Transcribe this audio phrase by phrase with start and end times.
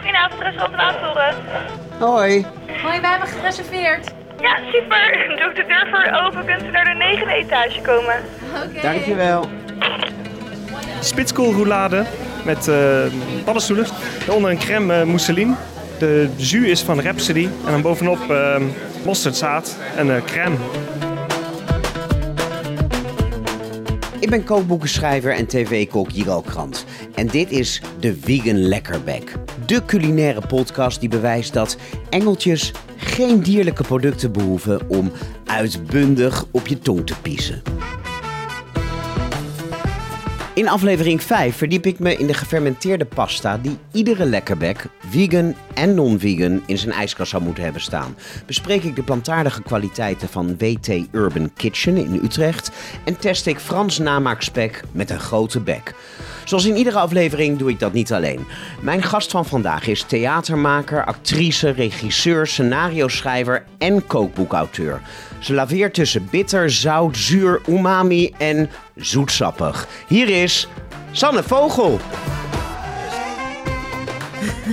[0.00, 1.34] Goedenavond, restaurant van Aantoren.
[1.98, 2.46] Hoi.
[2.82, 4.12] Hoi, wij hebben gereserveerd.
[4.40, 5.34] Ja, super.
[5.38, 8.14] Doe ik de deur voor open, kunt u naar de negende etage komen.
[8.64, 8.80] Oké.
[8.82, 9.48] Dankjewel.
[11.00, 12.04] spitskoolroulade
[12.44, 13.04] met eh
[13.44, 13.86] paddenstoelen.
[14.26, 15.54] Daaronder een crème eh, mousseline.
[15.98, 17.48] De jus is van Rhapsody.
[17.66, 18.56] En dan bovenop eh
[19.04, 20.56] mosterdzaad en eh, crème.
[24.26, 26.84] Ik ben kookboekenschrijver en tv-kok Jiro Krant.
[27.14, 29.32] En dit is de Vegan Lekkerbek.
[29.66, 31.76] De culinaire podcast die bewijst dat
[32.10, 35.12] engeltjes geen dierlijke producten behoeven om
[35.44, 37.75] uitbundig op je tong te piezen.
[40.56, 45.94] In aflevering 5 verdiep ik me in de gefermenteerde pasta die iedere lekkerbek, vegan en
[45.94, 48.16] non-vegan, in zijn ijskast zou moeten hebben staan.
[48.46, 52.70] Bespreek ik de plantaardige kwaliteiten van WT Urban Kitchen in Utrecht
[53.04, 55.94] en test ik Frans namaakspek met een grote bek.
[56.44, 58.46] Zoals in iedere aflevering doe ik dat niet alleen.
[58.80, 65.00] Mijn gast van vandaag is theatermaker, actrice, regisseur, scenario-schrijver en kookboekauteur.
[65.46, 69.88] Ze laveert tussen bitter, zout, zuur, umami en zoetsappig.
[70.08, 70.68] Hier is
[71.12, 72.00] Sanne Vogel.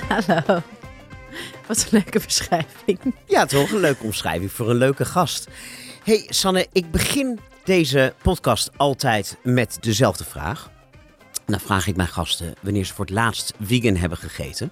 [0.09, 0.61] Hallo.
[1.67, 2.99] Wat een leuke beschrijving.
[3.27, 3.71] Ja, toch?
[3.71, 5.47] Een leuke omschrijving voor een leuke gast.
[6.03, 10.69] Hey Sanne, ik begin deze podcast altijd met dezelfde vraag.
[11.45, 14.71] Dan vraag ik mijn gasten wanneer ze voor het laatst vegan hebben gegeten.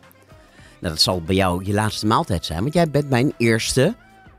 [0.80, 3.96] Nou, dat zal bij jou je laatste maaltijd zijn, want jij bent mijn eerste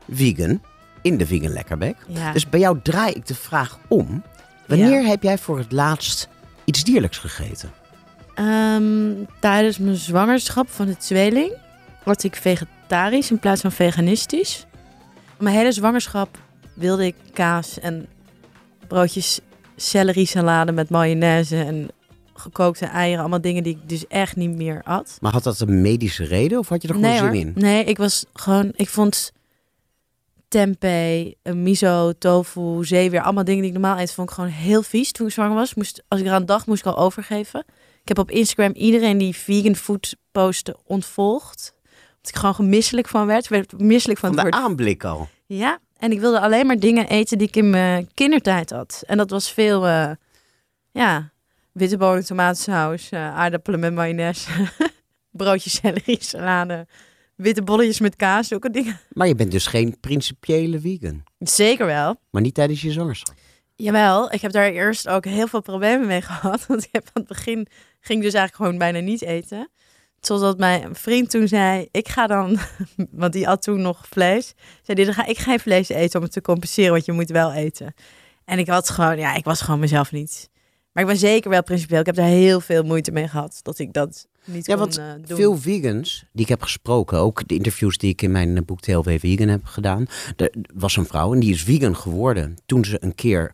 [0.09, 0.61] vegan
[1.03, 1.95] in de Vegan Lekkerbek.
[2.07, 2.31] Ja.
[2.31, 4.23] Dus bij jou draai ik de vraag om.
[4.67, 6.27] Wanneer heb jij voor het laatst
[6.65, 7.71] iets dierlijks gegeten?
[8.33, 11.51] Ehm, tijdens mijn zwangerschap van de tweeling
[12.03, 14.65] was ik vegetarisch in plaats van veganistisch.
[15.39, 16.37] Mijn hele zwangerschap
[16.73, 18.07] wilde ik kaas en
[18.87, 19.39] broodjes
[19.75, 21.89] celery salade met mayonaise en
[22.33, 23.19] gekookte eieren.
[23.19, 25.17] Allemaal dingen die ik dus echt niet meer at.
[25.21, 27.35] Maar had dat een medische reden of had je er gewoon nee, zin hoor.
[27.35, 27.51] in?
[27.55, 28.71] Nee, ik was gewoon...
[28.75, 29.31] Ik vond
[30.53, 33.21] tempeh, eh, miso, tofu, zeewier...
[33.21, 35.73] allemaal dingen die ik normaal eet, vond ik gewoon heel vies toen ik zwanger was.
[35.73, 37.65] Moest, als ik eraan dacht, moest ik al overgeven.
[38.01, 41.73] Ik heb op Instagram iedereen die vegan food postte ontvolgd.
[41.83, 43.47] Omdat ik gewoon gemisselijk van werd.
[43.47, 45.27] Werd misselijk van, Van het de woord aanblik al.
[45.45, 49.03] ja, en ik wilde alleen maar dingen eten die ik in mijn kindertijd had.
[49.05, 50.11] En dat was veel, eh,
[50.91, 51.31] ja,
[51.71, 54.49] witte bonen, tomatensaus, eh, aardappelen met mayonaise,
[55.31, 56.87] broodjes, celery, salade,
[57.35, 58.99] witte bolletjes met kaas, zulke dingen.
[59.09, 61.23] Maar je bent dus geen principiële vegan.
[61.39, 62.15] Zeker wel.
[62.29, 63.35] Maar niet tijdens je zwangerschap.
[63.75, 66.65] Jawel, ik heb daar eerst ook heel veel problemen mee gehad.
[66.65, 67.67] Want ik heb aan het begin
[67.99, 69.69] ging ik dus eigenlijk gewoon bijna niet eten.
[70.19, 72.57] Totdat mijn vriend toen zei, ik ga dan,
[73.11, 74.53] want die at toen nog vlees.
[74.81, 77.29] Zei die, dan ga ik geen vlees eten om het te compenseren, want je moet
[77.29, 77.93] wel eten.
[78.45, 80.49] En ik had gewoon, ja, ik was gewoon mezelf niet.
[80.91, 81.99] Maar ik ben zeker wel principieel.
[81.99, 84.97] Ik heb daar heel veel moeite mee gehad dat ik dat niet Ja, kon want
[84.97, 85.37] eh, doen.
[85.37, 88.79] veel vegans die ik heb gesproken, ook de interviews die ik in mijn eh, boek
[88.81, 90.05] TLW Vegan heb gedaan.
[90.35, 93.51] Er was een vrouw en die is vegan geworden toen ze een keer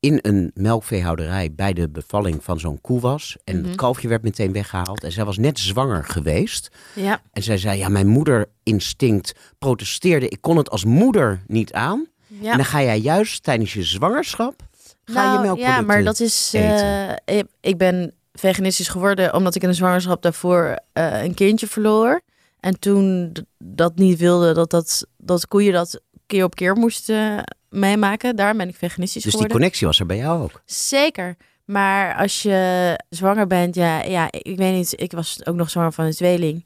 [0.00, 3.36] in een melkveehouderij bij de bevalling van zo'n koe was.
[3.44, 3.66] En Mhm.
[3.66, 5.04] het kalfje werd meteen weggehaald.
[5.04, 6.68] En zij was net zwanger geweest.
[6.94, 10.28] Ja, En zij zei, ja, mijn moederinstinct protesteerde.
[10.28, 12.06] Ik kon het als moeder niet aan.
[12.26, 12.50] ja.
[12.50, 14.62] En dan ga jij juist tijdens je zwangerschap,
[15.04, 16.54] ga je Nou, melkproducten Ja, maar dat is.
[16.54, 22.20] eh, ik ben veganistisch geworden omdat ik in de zwangerschap daarvoor eh, een kindje verloor.
[22.60, 28.36] En toen dat niet wilde, dat, dat, dat koeien dat keer op keer moesten meemaken.
[28.36, 29.56] Daar ben ik veganistisch Dus die geworden.
[29.56, 30.62] connectie was er bij jou ook.
[30.64, 31.36] Zeker.
[31.64, 35.00] Maar als je zwanger bent, ja, ja, ik, weet niet.
[35.00, 36.64] Ik was ook nog zwanger van een tweeling.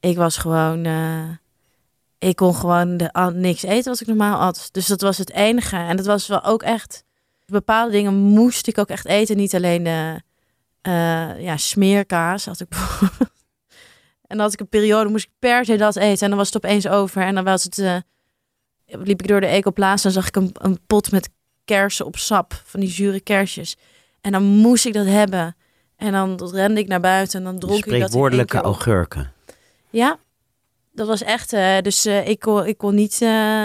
[0.00, 0.84] Ik was gewoon.
[0.84, 1.28] eh,
[2.18, 4.68] ik kon gewoon de, niks eten wat ik normaal at.
[4.72, 5.76] Dus dat was het enige.
[5.76, 7.04] En dat was wel ook echt.
[7.46, 9.36] Bepaalde dingen moest ik ook echt eten.
[9.36, 10.22] Niet alleen de
[10.84, 12.68] eh, ja, smeerkaas had ik.
[14.26, 16.22] En dan had ik een periode, moest ik per se dat eten.
[16.22, 17.22] En dan was het opeens over.
[17.22, 17.78] En dan was het.
[17.78, 17.96] eh,
[18.86, 21.30] liep ik door de Ecoplaza en zag ik een, een pot met
[21.64, 22.62] kersen op sap.
[22.64, 23.76] Van die zure kersjes.
[24.20, 25.56] En dan moest ik dat hebben.
[25.96, 28.20] En dan rende ik naar buiten en dan dronk ik dat op.
[28.64, 29.32] augurken.
[29.90, 30.18] Ja,
[30.92, 31.52] dat was echt.
[31.52, 33.18] eh, dus ik, kon, ik kon niet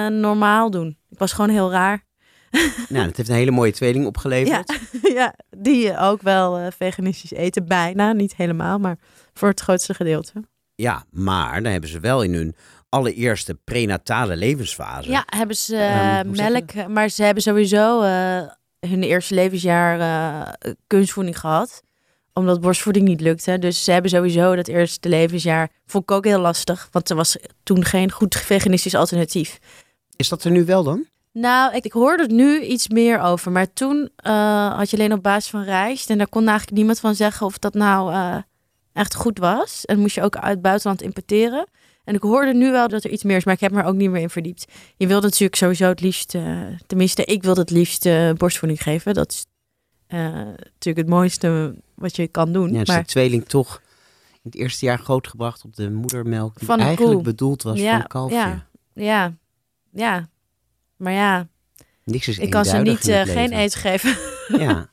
[0.10, 0.98] normaal doen.
[1.10, 2.04] Ik was gewoon heel raar.
[2.90, 4.80] Nou, dat heeft een hele mooie tweeling opgeleverd.
[5.02, 7.66] Ja, ja, die eh, ook wel eh, veganistisch eten.
[7.66, 8.98] Bijna, niet helemaal, maar
[9.34, 10.34] voor het grootste gedeelte.
[10.76, 12.56] Ja, maar dan hebben ze wel in hun
[12.90, 15.10] allereerste prenatale levensfase.
[15.10, 18.02] Ja, hebben ze Ehm, eh, melk, maar ze hebben sowieso
[18.80, 20.58] hun eerste levensjaar
[20.88, 21.82] kunstvoeding gehad.
[22.34, 23.60] Omdat borstvoeding niet lukte.
[23.60, 26.88] Dus ze hebben sowieso dat eerste levensjaar, vond ik ook heel lastig.
[26.92, 29.60] Want er was toen geen goed veganistisch alternatief.
[30.16, 31.06] Is dat er nu wel dan?
[31.40, 33.52] Nou, ik, ik hoorde er nu iets meer over.
[33.52, 36.10] Maar toen eh, had je alleen op basis van rijst.
[36.10, 38.38] En daar kon eigenlijk niemand van zeggen of dat nou eh,
[38.94, 39.86] echt goed was.
[39.86, 41.68] En moest je ook uit het buitenland importeren.
[42.04, 43.86] En ik hoorde nu wel dat er iets meer is, maar ik heb me er
[43.86, 44.66] ook niet meer in verdiept.
[44.98, 49.14] Je wilde natuurlijk sowieso het liefst, eh, tenminste, ik wilde het liefst borstvoeding geven.
[49.14, 49.46] Dat is
[50.08, 52.72] natuurlijk het mooiste wat je kan doen.
[52.72, 53.82] Ja, dus maar de tweeling toch
[54.32, 57.24] in het eerste jaar grootgebracht op de moedermelk die Van eigenlijk koe.
[57.24, 58.36] bedoeld was Ja, voor een kalfje.
[58.36, 58.66] ja.
[58.94, 59.34] ja,
[59.92, 60.30] ja,
[61.00, 61.48] maar ja,
[62.04, 64.18] Niks is ik kan ze niet eh, geen eten geven.
[64.58, 64.90] Ja.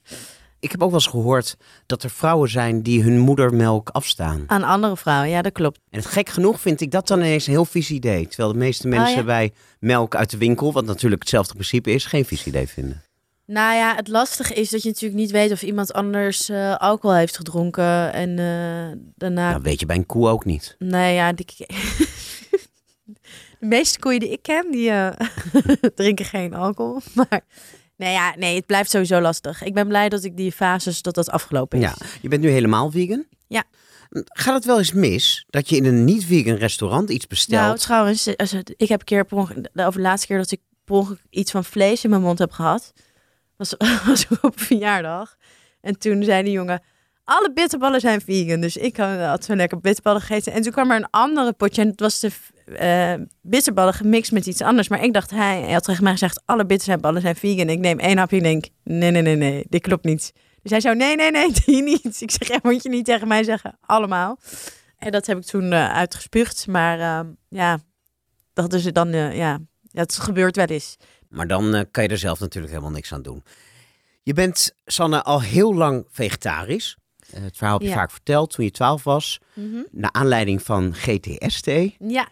[0.60, 1.56] Ik heb ook wel eens gehoord
[1.86, 4.44] dat er vrouwen zijn die hun moedermelk afstaan.
[4.46, 5.80] Aan andere vrouwen, ja, dat klopt.
[5.90, 8.28] En het gek genoeg vind ik dat dan ineens een heel vies idee.
[8.28, 9.24] Terwijl de meeste mensen Oh, ja?
[9.24, 13.02] bij melk uit de winkel, wat natuurlijk hetzelfde principe is, geen vies idee vinden.
[13.46, 17.16] Nou ja, het lastige is dat je natuurlijk niet weet of iemand anders eh, alcohol
[17.16, 18.12] heeft gedronken.
[18.12, 20.76] En eh, daarna Dat weet je bij een koe ook niet.
[20.78, 21.46] Nee, ja, die...
[23.58, 25.10] de meeste koeien die ik ken, die eh,
[25.94, 27.00] drinken geen alcohol.
[27.14, 27.40] Maar
[27.96, 29.62] nee, ja, nee, het blijft sowieso lastig.
[29.62, 31.84] Ik ben blij dat ik die fases, dat dat afgelopen is.
[31.84, 33.24] Ja, je bent nu helemaal vegan?
[33.46, 33.64] Ja.
[34.12, 37.62] Gaat het wel eens mis dat je in een niet-vegan restaurant iets bestelt?
[37.62, 38.26] Nou, trouwens,
[38.76, 42.04] ik heb een keer de over de laatste keer dat ik per iets van vlees
[42.04, 42.92] in mijn mond heb gehad,
[43.56, 43.74] was,
[44.06, 45.36] was op een verjaardag.
[45.80, 46.82] En toen zei die jongen,
[47.26, 48.60] alle bitterballen zijn vegan.
[48.60, 50.52] Dus ik had zo lekker bitterballen gegeten.
[50.52, 52.30] En toen kwam er een andere potje en het was de
[52.76, 54.88] eh, bitterballen gemixt met iets anders.
[54.88, 57.68] Maar ik dacht, hij, hij had tegen mij gezegd, alle bitterballen zijn vegan.
[57.68, 60.32] Ik neem één hapje en denk, nee, nee, nee, nee, dit klopt niet.
[60.62, 62.20] Dus hij zou, nee, nee, nee, die niet.
[62.20, 64.38] Ik zeg, ja, moet je niet tegen mij zeggen, allemaal.
[64.98, 66.66] En dat heb ik toen eh, uitgespuugd.
[66.66, 67.78] Maar eh, ja,
[68.52, 69.58] dat is dan, eh, ja,
[69.90, 70.96] het gebeurt wel eens.
[71.28, 73.44] Maar dan kan je er zelf natuurlijk helemaal niks aan doen.
[74.22, 76.96] Je bent, Sanne, al heel lang vegetarisch.
[77.32, 77.94] Eh, het verhaal heb je Ja.
[77.94, 79.38] vaak verteld toen je 12 was.
[79.90, 81.66] Naar aanleiding van GTST.
[81.98, 82.28] Ja,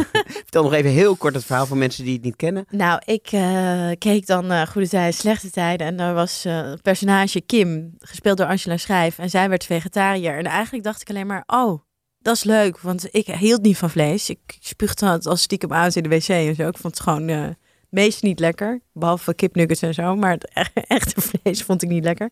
[0.44, 2.64] Vertel nog even heel kort het verhaal voor mensen die het niet kennen.
[2.70, 5.86] nou, ik eh, keek dan eh, Goede Tijden, Slechte Tijden.
[5.86, 9.18] En daar was het personage Kim, gespeeld door Angela Schrijf.
[9.18, 10.38] En zij werd vegetariër.
[10.38, 11.80] En eigenlijk dacht ik alleen maar, oh,
[12.18, 12.78] dat is leuk.
[12.80, 14.30] Want ik hield niet van vlees.
[14.30, 16.68] Ik spuugde het als stiekem uit in de wc en zo.
[16.68, 17.56] Ik vond het gewoon
[17.88, 18.80] meest niet lekker.
[18.92, 20.16] Behalve kipnuggets en zo.
[20.16, 22.30] Maar het e- echte vlees vond ik niet lekker.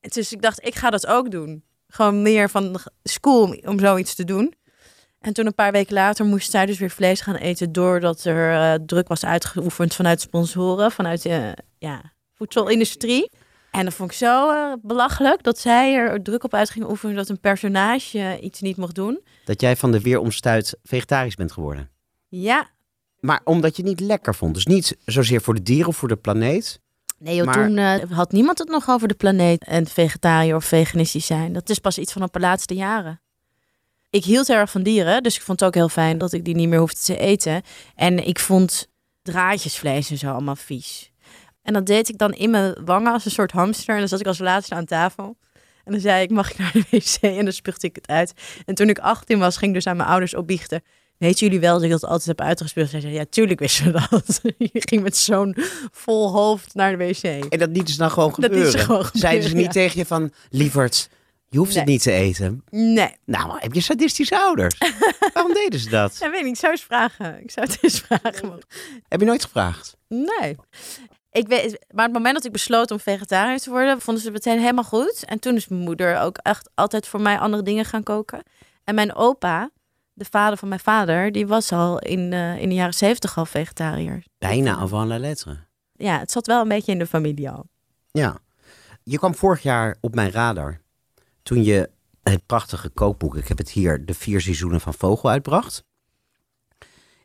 [0.00, 1.64] Dus ik dacht, ik ga dat ook doen.
[1.88, 4.54] Gewoon meer van school om zoiets te doen.
[5.20, 7.72] En toen een paar weken later moest zij dus weer vlees gaan eten...
[7.72, 13.30] doordat er eh, druk was uitgeoefend vanuit sponsoren, vanuit de ja, voedselindustrie.
[13.70, 17.16] En dat vond ik zo eh, belachelijk dat zij er druk op uit ging oefenen...
[17.16, 19.20] dat een personage iets niet mocht doen.
[19.44, 21.90] Dat jij van de weeromstuit vegetarisch bent geworden.
[22.28, 22.68] Ja,
[23.20, 24.54] Maar omdat je het niet lekker vond.
[24.54, 26.80] Dus niet zozeer voor de dieren of voor de planeet.
[27.20, 29.64] Nee joh, Maar- toen eh, had niemand het nog over de planeet...
[29.64, 31.52] en vegetariër of veganistisch zijn.
[31.52, 33.20] Dat is pas iets van op de laatste jaren.
[34.10, 36.44] Ik hield heel erg van dieren, dus ik vond het ook heel fijn dat ik
[36.44, 37.62] die niet meer hoefde te eten.
[37.94, 38.88] En ik vond
[39.22, 41.12] draadjesvlees en zo allemaal vies.
[41.62, 43.94] En dat deed ik dan in mijn wangen als een soort hamster.
[43.94, 45.36] En dan zat ik als laatste aan tafel.
[45.84, 47.16] En dan zei ik, mag ik naar de wc?
[47.22, 48.32] En dan spuugde ik het uit.
[48.66, 50.82] En toen ik 18 was, ging ik dus aan mijn ouders opbiechten.
[51.20, 52.90] Weten jullie wel dat ik dat altijd heb uitgespuugd?
[52.90, 54.40] Zij zei, ja, tuurlijk wisten we dat.
[54.72, 55.56] Je ging met zo'n
[55.92, 57.22] vol hoofd naar de wc.
[57.22, 58.80] En dat niet is dan gewoon Dat gebeuren.
[58.80, 61.08] gewoon Zeiden ze gebeuren, niet tegen je van, lieverd,
[61.48, 62.64] je hoeft het niet te eten.
[62.70, 64.78] Nee, Nou, maar heb je sadistische ouders?
[65.34, 66.16] Waarom deden ze dat?
[66.18, 66.46] dat weet ik.
[66.46, 67.42] Ik zou eens vragen.
[67.42, 68.58] Ik zou het eens vragen.
[69.08, 69.96] Heb je nooit gevraagd?
[70.08, 70.56] Nee.
[71.32, 74.44] Ik weet, maar het moment dat ik besloot om vegetariër te worden, vonden ze het
[74.44, 75.24] meteen helemaal goed.
[75.24, 78.42] En toen is mijn moeder ook echt altijd voor mij andere dingen gaan koken.
[78.84, 79.70] En mijn opa,
[80.20, 83.46] de vader van mijn vader, die was al in, eh, in de jaren zeventig al
[83.46, 84.24] vegetariër.
[84.38, 85.58] Bijna avant la lettre.
[85.92, 87.66] Ja, het zat wel een beetje in de familie al.
[88.10, 88.38] Ja.
[89.02, 90.80] Je kwam vorig jaar op mijn radar
[91.42, 91.90] toen je
[92.22, 95.84] het prachtige kookboek, ik heb het hier, De Vier Seizoenen van Vogel uitbracht.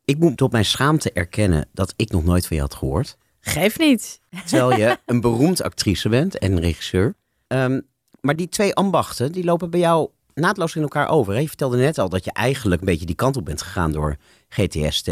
[0.05, 3.17] Ik moet tot mijn schaamte erkennen dat ik nog nooit van je had gehoord.
[3.39, 4.19] Geef niet.
[4.45, 7.15] Terwijl je een beroemd actrice bent en regisseur.
[7.47, 7.81] Ehm,
[8.21, 11.33] maar die twee ambachten, die lopen bij jou naadloos in elkaar over.
[11.33, 11.39] hè?
[11.39, 14.15] Je vertelde net al dat je eigenlijk een beetje die kant op bent gegaan door
[14.49, 15.07] GTST.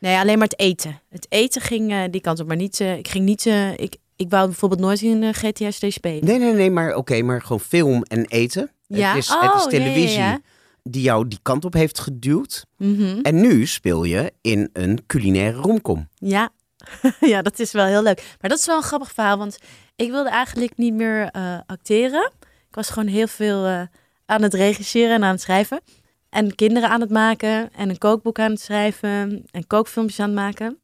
[0.00, 1.00] Nee, alleen maar het eten.
[1.08, 2.80] Het eten ging eh, die kant op, maar niet.
[2.80, 3.46] eh, ik ging niet.
[3.46, 6.24] eh, ik, ik wou bijvoorbeeld nooit in GTSD spelen.
[6.24, 8.70] Nee, nee, nee, maar oké, maar gewoon film en eten.
[8.86, 9.08] Ja?
[9.14, 10.40] Het, is, Oh, het is televisie ja, ja.
[10.82, 12.64] die jou die kant op heeft geduwd.
[12.76, 13.18] Mhm.
[13.22, 16.08] En nu speel je in een culinaire romcom.
[16.14, 16.50] Ja.
[17.20, 18.36] ja, dat is wel heel leuk.
[18.40, 19.58] Maar dat is wel een grappig verhaal, want
[19.96, 21.30] ik wilde eigenlijk niet meer
[21.66, 22.32] acteren.
[22.68, 23.86] Ik was gewoon heel veel
[24.28, 25.80] aan het regisseren en aan het schrijven.
[26.30, 30.38] En kinderen aan het maken en een kookboek aan het schrijven en kookfilmpjes aan het
[30.38, 30.78] maken.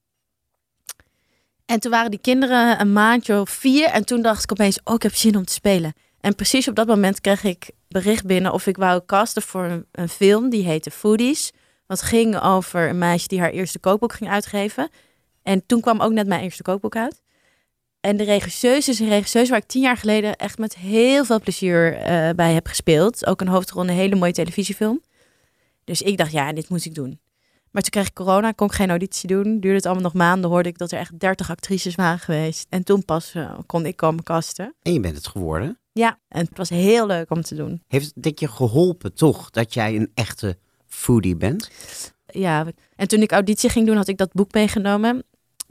[1.66, 4.94] En toen waren die kinderen een maandje of vier en toen dacht ik opeens, oh,
[4.94, 5.92] ik heb zin om te spelen.
[6.20, 9.86] En precies op dat moment kreeg ik bericht binnen of ik wou casten voor een,
[9.92, 11.52] een film die heette Foodies.
[11.86, 14.88] Wat ging over een meisje die haar eerste kookboek ging uitgeven.
[15.42, 17.24] En toen kwam ook net mijn eerste kookboek uit.
[18.04, 21.40] En de regisseurs is een regisseur waar ik tien jaar geleden echt met heel veel
[21.40, 23.26] plezier eh, bij heb gespeeld.
[23.26, 25.02] Ook een hoofdrol in een hele mooie televisiefilm.
[25.84, 27.20] Dus ik dacht, ja, dit moet ik doen.
[27.70, 29.61] Maar toen kreeg ik corona, kon ik geen auditie doen.
[29.61, 32.66] Duurde het allemaal nog maanden, hoorde ik dat er echt 30 actrices waren geweest.
[32.68, 34.75] En toen pas eh, kon ik komen kasten.
[34.82, 35.78] En je bent het geworden.
[35.92, 37.82] Ja, en het was heel leuk om te doen.
[37.88, 41.70] Heeft dit je geholpen toch dat jij een echte foodie bent?
[42.26, 45.25] Ja, en toen ik auditie ging doen, had ik dat boek meegenomen.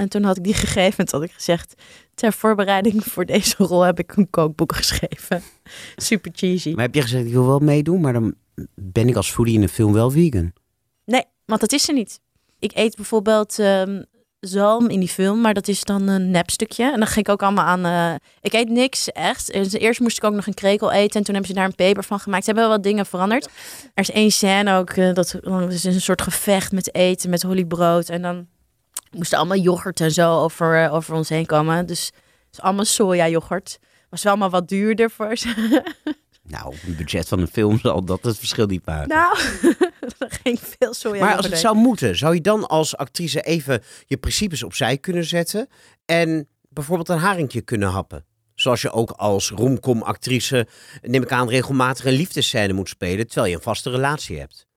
[0.03, 1.73] En toen had ik die gegeven en toen had ik gezegd...
[2.15, 5.41] ter voorbereiding voor deze rol heb ik een kookboek geschreven.
[5.95, 6.73] Super cheesy.
[6.73, 8.35] Maar heb je gezegd, ik wil wel meedoen, maar dan
[8.75, 10.53] ben ik als foodie in de film wel vegan.
[11.05, 12.19] Nee, want dat is er niet.
[12.59, 14.01] Ik eet bijvoorbeeld ehm,
[14.39, 16.91] zalm in die film, maar dat is dan een nepstukje.
[16.91, 17.85] En dan ging ik ook allemaal aan...
[17.85, 19.49] eh, ik eet niks, echt.
[19.51, 21.75] En Eerst moest ik ook nog een krekel eten en toen hebben ze daar een
[21.75, 22.43] peper van gemaakt.
[22.43, 23.45] Ze hebben wel wat dingen veranderd.
[23.93, 27.41] Er is één scène ook, eh, dat dat is een soort gevecht met eten, met
[27.41, 28.09] hollybrood.
[28.09, 28.47] En dan
[29.13, 31.85] moesten allemaal yoghurt en zo over, eh, over ons heen komen.
[31.85, 33.79] Dus het is allemaal soja yoghurt.
[34.09, 35.81] Was wel allemaal wat duurder voor ze.
[36.47, 39.07] Nou, op een budget van een film zal dat het verschil niet maken.
[39.07, 39.37] nou,
[40.17, 43.83] er ging veel soja maar als het zou moeten, zou je dan als actrice even
[44.05, 45.67] je principes opzij kunnen zetten
[46.05, 48.25] en bijvoorbeeld een haringje kunnen happen?
[48.55, 50.67] Zoals je ook als romcom-actrice,
[51.01, 54.67] neem ik aan, regelmatig een liefdescène moet spelen terwijl je een vaste relatie hebt.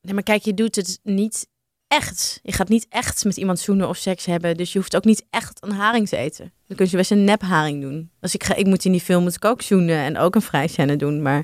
[0.00, 1.48] Nee, maar kijk, je doet het niet
[1.88, 2.40] echt.
[2.42, 4.56] Je gaat niet echt met iemand zoenen of seks hebben.
[4.56, 6.52] Dus je hoeft ook niet echt een haring te eten.
[6.66, 8.10] Dan kun je best een nepharing doen.
[8.20, 10.42] Als ik ga, ik moet in die film moet ik ook zoenen en ook een
[10.42, 11.22] vrijscène doen.
[11.22, 11.38] Maar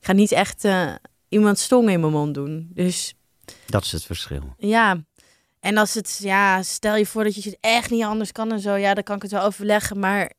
[0.00, 0.94] ik ga niet echt eh,
[1.28, 2.70] iemand stongen in mijn mond doen.
[2.74, 3.14] Dus
[3.66, 4.54] Dat is het verschil.
[4.58, 5.06] ja.
[5.60, 8.60] En als het, ja, stel je voor dat je het echt niet anders kan en
[8.60, 8.74] zo.
[8.74, 9.98] Ja, dan kan ik het wel overleggen.
[9.98, 10.32] Maar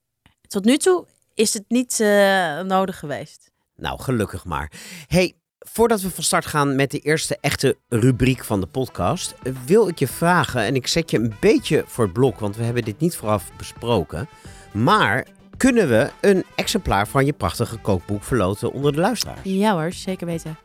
[0.48, 3.52] tot nu toe is het niet eh, nodig geweest.
[3.76, 4.72] Nou, gelukkig maar.
[5.08, 9.36] Hey, voordat we van start gaan met de eerste echte rubriek van de podcast,
[9.66, 12.64] wil ik je vragen, en ik zet je een beetje voor het blok, want we
[12.64, 14.30] hebben dit niet vooraf besproken,
[14.74, 15.26] maar
[15.58, 19.40] kunnen we een exemplaar van je prachtige kookboek verloten onder de luisteraars?
[19.44, 20.58] Ja hoor, zeker weten.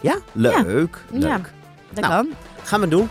[0.00, 0.18] Ja?
[0.32, 0.54] Leuk.
[0.64, 1.20] Leuk.
[1.20, 1.40] Ja,
[1.92, 2.12] dat Nou.
[2.26, 2.34] kan.
[2.62, 3.08] Gaan we doen.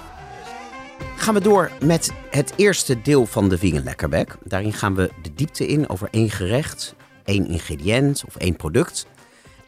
[1.16, 4.36] Gaan we door met het eerste deel van de Vegan Lekkerbek.
[4.44, 9.06] Daarin gaan we de diepte in over één gerecht, één ingrediënt of één product.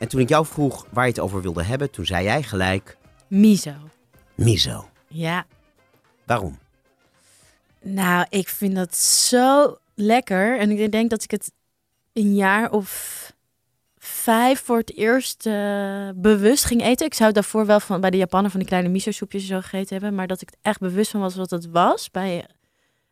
[0.03, 2.98] En toen ik jou vroeg waar je het over wilde hebben, toen zei jij gelijk
[3.27, 3.74] Miso.
[4.36, 4.89] miso.
[5.07, 5.45] Ja,
[6.25, 6.60] Waarom?
[7.81, 10.60] Nou, ik vind dat zo lekker.
[10.60, 11.51] En ik denk dat ik het
[12.13, 13.33] een jaar of
[13.98, 17.05] vijf voor het eerst eh, bewust ging eten.
[17.05, 20.15] Ik zou daarvoor wel van, bij de Japaner van die kleine miso-soepjes zo gegeten hebben.
[20.15, 22.12] Maar dat ik echt bewust van was wat het was.
[22.12, 22.45] Bij,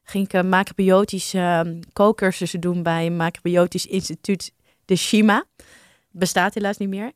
[0.03, 4.51] ging ik een macrobiotische uh, kookcursussen doen bij een macrobiotisch instituut,
[4.85, 5.45] de Shima.
[6.11, 7.11] Bestaat helaas niet meer.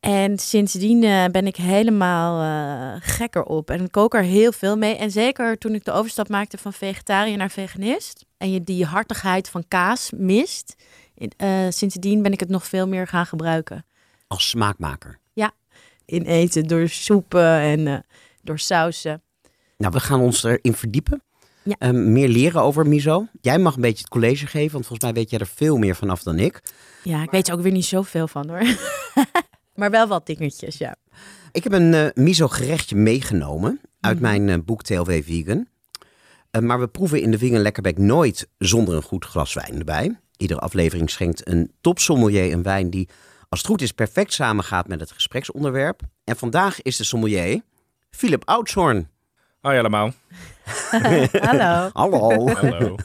[0.00, 3.70] En sindsdien eh, ben ik helemaal eh, gekker op.
[3.70, 4.96] En kook er heel veel mee.
[4.96, 8.24] En zeker toen ik de overstap maakte van vegetariër naar veganist.
[8.36, 10.74] En je die hartigheid van kaas mist.
[11.36, 13.84] eh, sindsdien ben ik het nog veel meer gaan gebruiken.
[14.26, 15.18] Als smaakmaker.
[16.06, 18.04] In eten, door soepen en
[18.42, 19.22] door sausen.
[19.76, 21.22] Nou, we gaan ons erin verdiepen.
[21.64, 21.74] Ja.
[21.78, 23.26] Ehm, meer leren over miso.
[23.40, 25.96] Jij mag een beetje het college geven, want volgens mij weet jij er veel meer
[25.96, 26.62] vanaf dan ik.
[27.02, 28.62] Ja, ik weet er ook weer niet zoveel van hoor.
[29.74, 30.96] maar wel wat dingetjes, ja.
[31.52, 34.22] Ik heb een eh, miso gerechtje meegenomen uit Mhm.
[34.22, 35.66] mijn eh, boek TLW Vegan.
[36.50, 40.18] Eh, maar we proeven in de Vegan Lekkerbek nooit zonder een goed glas wijn erbij.
[40.36, 43.08] Iedere aflevering schenkt een topsommelier een wijn die,
[43.48, 46.00] als het goed is, perfect samengaat met het gespreksonderwerp.
[46.24, 47.60] En vandaag is de sommelier
[48.10, 49.08] Philip Oudshoorn.
[49.60, 50.12] Hoi allemaal.
[51.50, 51.90] Hallo.
[51.92, 52.48] Hallo.
[52.48, 52.96] Hallo.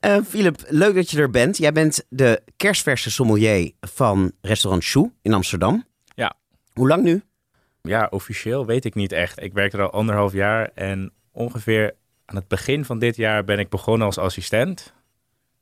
[0.00, 1.56] Eh, Philip, leuk dat je er bent.
[1.56, 5.84] Jij bent de kerstverse sommelier van restaurant Choux in Amsterdam.
[6.14, 6.34] Ja.
[6.72, 7.22] Hoe lang nu?
[7.82, 9.42] ja, officieel weet ik niet echt.
[9.42, 13.58] Ik werk er al anderhalf jaar en ongeveer aan het begin van dit jaar ben
[13.58, 14.92] ik begonnen als assistent.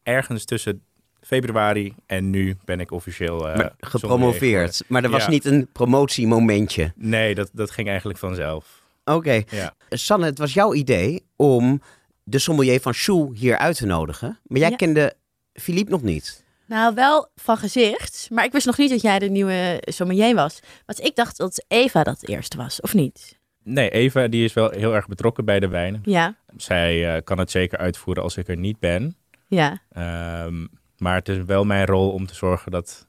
[0.02, 0.83] Ergens tussen
[1.21, 4.83] februari en nu ben ik officieel eh, Maar sommelier gepromoveerd.
[4.88, 5.31] Maar er was Ja.
[5.31, 6.93] niet een promotiemomentje.
[6.97, 8.81] Nee, dat, dat ging eigenlijk vanzelf.
[9.04, 9.42] Oké.
[9.50, 9.75] Ja.
[9.88, 11.82] Sanne, het was jouw idee om
[12.25, 14.38] de sommelier van Choux hier uit te nodigen.
[14.47, 14.76] Maar jij Ja.
[14.76, 15.14] kende
[15.52, 16.44] Philippe nog niet.
[16.66, 18.28] Nou, wel van gezicht.
[18.32, 20.61] Maar ik wist nog niet dat jij de nieuwe sommelier was.
[20.87, 23.38] Want ik dacht dat Eva dat eerst was, of niet?
[23.64, 26.00] Nee, Eva die is wel heel erg betrokken bij de wijnen.
[26.04, 29.16] Ja, Zij eh, kan het zeker uitvoeren als ik er niet ben.
[29.49, 29.78] ja.
[29.92, 30.66] Ehm,
[30.99, 33.06] maar het is wel mijn rol om te zorgen dat,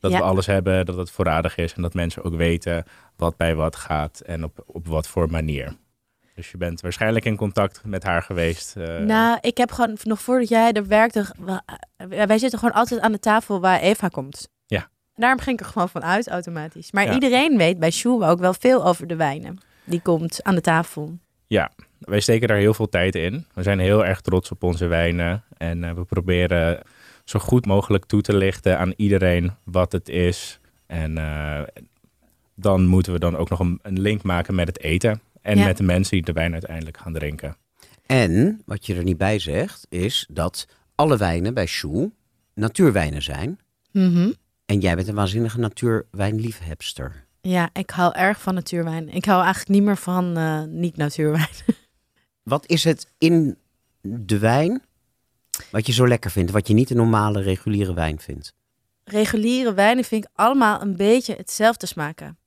[0.00, 0.16] dat Ja.
[0.18, 2.84] we alles hebben, dat het voorradig is en dat mensen ook weten
[3.16, 5.76] wat bij wat gaat en op, op wat voor manier.
[6.34, 8.76] Dus je bent waarschijnlijk in contact met haar geweest.
[8.76, 11.34] eh, nou, ik heb gewoon nog voordat jij er werkte,
[12.08, 14.48] wij zitten gewoon altijd aan de tafel waar Eva komt.
[14.66, 14.88] Ja.
[15.14, 16.92] Daarom ging ik er gewoon van uit automatisch.
[16.92, 17.12] Maar Ja.
[17.12, 19.58] iedereen weet bij Sjoe ook wel veel over de wijnen.
[19.84, 21.18] Die komt aan de tafel.
[21.98, 23.46] Wij steken daar heel veel tijd in.
[23.54, 25.44] We zijn heel erg trots op onze wijnen.
[25.56, 26.80] En eh, we proberen
[27.24, 30.58] zo goed mogelijk toe te lichten aan iedereen wat het is.
[30.86, 31.60] En eh,
[32.54, 35.20] dan moeten we dan ook nog een, een link maken met het eten.
[35.42, 35.64] En Ja.
[35.64, 37.56] met de mensen die de wijn uiteindelijk gaan drinken.
[38.06, 42.12] En wat je er niet bij zegt, is dat alle wijnen bij Sjoe
[42.54, 43.58] natuurwijnen zijn.
[43.92, 44.32] Mhm.
[44.66, 47.24] En jij bent een waanzinnige natuurwijnliefhebster.
[47.40, 49.08] Ja, ik hou erg van natuurwijn.
[49.08, 51.48] Ik hou eigenlijk niet meer van eh, niet-natuurwijn.
[52.42, 53.56] Wat is het in
[54.00, 54.82] de wijn
[55.70, 58.54] wat je zo lekker vindt, wat je niet een normale reguliere wijn vindt?
[59.04, 62.38] Reguliere wijnen vind ik allemaal een beetje hetzelfde smaken.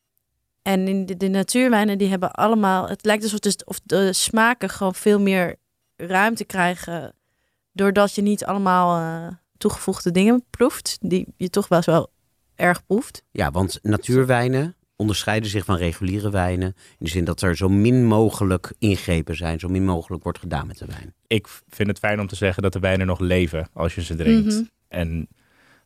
[0.67, 2.89] En in de, de natuurwijnen, die hebben allemaal...
[2.89, 5.55] Het lijkt alsof de, of de smaken gewoon veel meer
[5.95, 7.13] ruimte krijgen...
[7.71, 10.97] doordat je niet allemaal eh, toegevoegde dingen proeft...
[11.01, 12.05] die je toch wel zo
[12.55, 13.23] erg proeft.
[13.31, 16.67] Ja, want natuurwijnen onderscheiden zich van reguliere wijnen.
[16.67, 20.67] In de zin dat er zo min mogelijk ingrepen zijn, zo min mogelijk wordt gedaan
[20.67, 21.13] met de wijn.
[21.27, 24.15] Ik vind het fijn om te zeggen dat de wijnen nog leven als je ze
[24.15, 24.53] drinkt.
[24.53, 24.63] Mhm.
[24.87, 25.27] En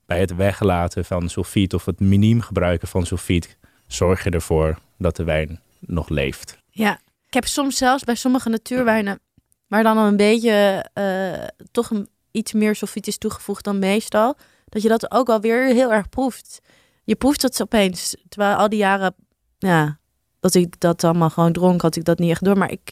[0.06, 3.60] bij het weglaten van sulfiet of het miniem gebruiken van sulfiet...
[3.93, 6.57] zorg je ervoor dat de wijn nog leeft.
[6.69, 9.19] Ja, ik heb soms zelfs bij sommige natuurwijnen,
[9.67, 14.36] maar dan al een beetje eh, toch een, iets meer sulfiet is toegevoegd dan meestal,
[14.65, 16.60] dat je dat ook alweer heel erg proeft.
[17.03, 19.15] Je proeft dat opeens, terwijl al die jaren,
[19.57, 20.00] ja,
[20.39, 22.57] dat ik dat allemaal gewoon dronk, had ik dat niet echt door.
[22.57, 22.91] Maar ik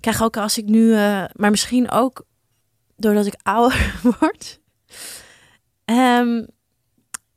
[0.00, 2.24] krijg ook als ik nu, eh, maar misschien ook
[2.96, 4.60] doordat ik ouder word,
[5.84, 6.44] ehm,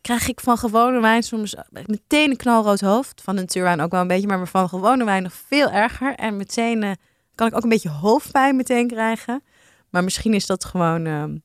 [0.02, 3.22] krijg ik van gewone wijn soms meteen een knalrood hoofd.
[3.22, 6.16] Van de natuurwijn ook wel een beetje, maar van gewone wijn nog veel erger.
[6.16, 6.98] En meteen
[7.36, 9.44] kan ik ook een beetje hoofdpijn meteen krijgen.
[9.90, 11.44] Maar misschien is dat gewoon eh, een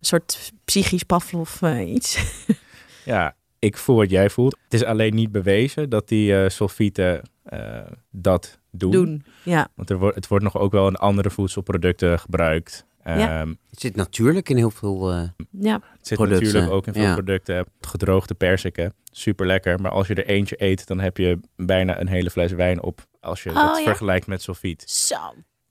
[0.00, 2.18] soort psychisch Pavlov eh, iets.
[3.04, 4.56] Ja, ik voel wat jij voelt.
[4.64, 7.80] Het is alleen niet bewezen dat die eh, sulfieten eh,
[8.10, 8.90] dat doen.
[8.90, 9.24] Doen.
[9.44, 9.68] Ja.
[9.74, 12.84] Want er wordt, het wordt nog ook wel in andere voedselproducten gebruikt.
[13.04, 13.40] Ja.
[13.40, 15.10] Ehm, Het zit natuurlijk in heel veel.
[15.12, 15.72] eh, ja.
[15.96, 17.12] Het zit Producten, natuurlijk ook in veel ja.
[17.12, 17.66] producten.
[17.80, 19.80] Gedroogde persiken, super lekker.
[19.80, 23.06] Maar als je er eentje eet, dan heb je bijna een hele fles wijn op.
[23.20, 23.82] Als je Oh, dat ja.
[23.84, 24.90] vergelijkt met sulfiet.
[24.90, 25.16] Zo.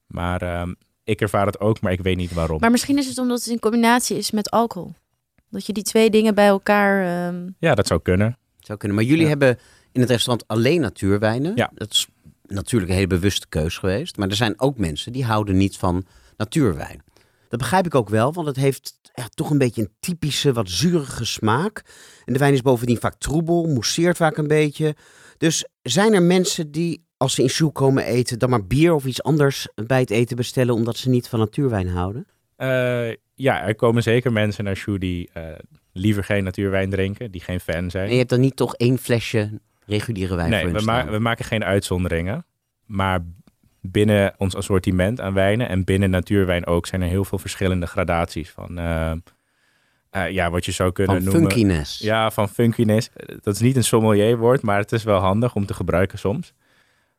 [0.08, 2.60] Maar ehm, ik ervaar het ook, maar ik weet niet waarom.
[2.60, 4.94] Maar misschien is het omdat het in combinatie is met alcohol.
[5.50, 7.28] Dat je die twee dingen bij elkaar...
[7.28, 8.38] ehm, Ja, dat zou kunnen.
[8.60, 8.98] zou kunnen.
[8.98, 9.30] Maar jullie Ja.
[9.30, 9.60] hebben
[9.92, 11.52] in het restaurant alleen natuurwijnen.
[11.56, 11.72] Ja.
[11.74, 12.08] Dat is
[12.48, 14.18] natuurlijk een hele bewuste keus geweest.
[14.18, 16.06] Maar er zijn ook mensen die houden niet van
[16.38, 17.04] natuurwijn.
[17.50, 19.00] Dat begrijp ik ook wel, want het heeft
[19.34, 21.84] toch een beetje een typische, wat zurige smaak.
[22.26, 24.96] En de wijn is bovendien vaak troebel, mousseert vaak een beetje.
[25.38, 29.06] Dus zijn er mensen die, als ze in Sjoe komen eten, dan maar bier of
[29.06, 32.26] iets anders bij het eten bestellen, omdat ze niet van natuurwijn houden?
[32.56, 35.44] Eh, ja, er komen zeker mensen naar Sjoe die eh,
[35.94, 38.06] liever geen natuurwijn drinken, die geen fan zijn.
[38.06, 41.20] En je hebt dan niet toch één flesje reguliere wijn Nee, voor we, ma- we
[41.20, 42.46] maken geen uitzonderingen.
[42.86, 43.20] Maar
[43.82, 48.50] binnen ons assortiment aan wijnen en binnen natuurwijn ook zijn er heel veel verschillende gradaties
[48.50, 49.12] van eh,
[50.10, 51.52] eh, ja, wat je zou kunnen Van noemen.
[51.52, 52.00] funkiness.
[52.00, 53.10] Ja, van funkiness.
[53.42, 56.54] Dat is niet een sommelierwoord, maar het is wel handig om te gebruiken soms.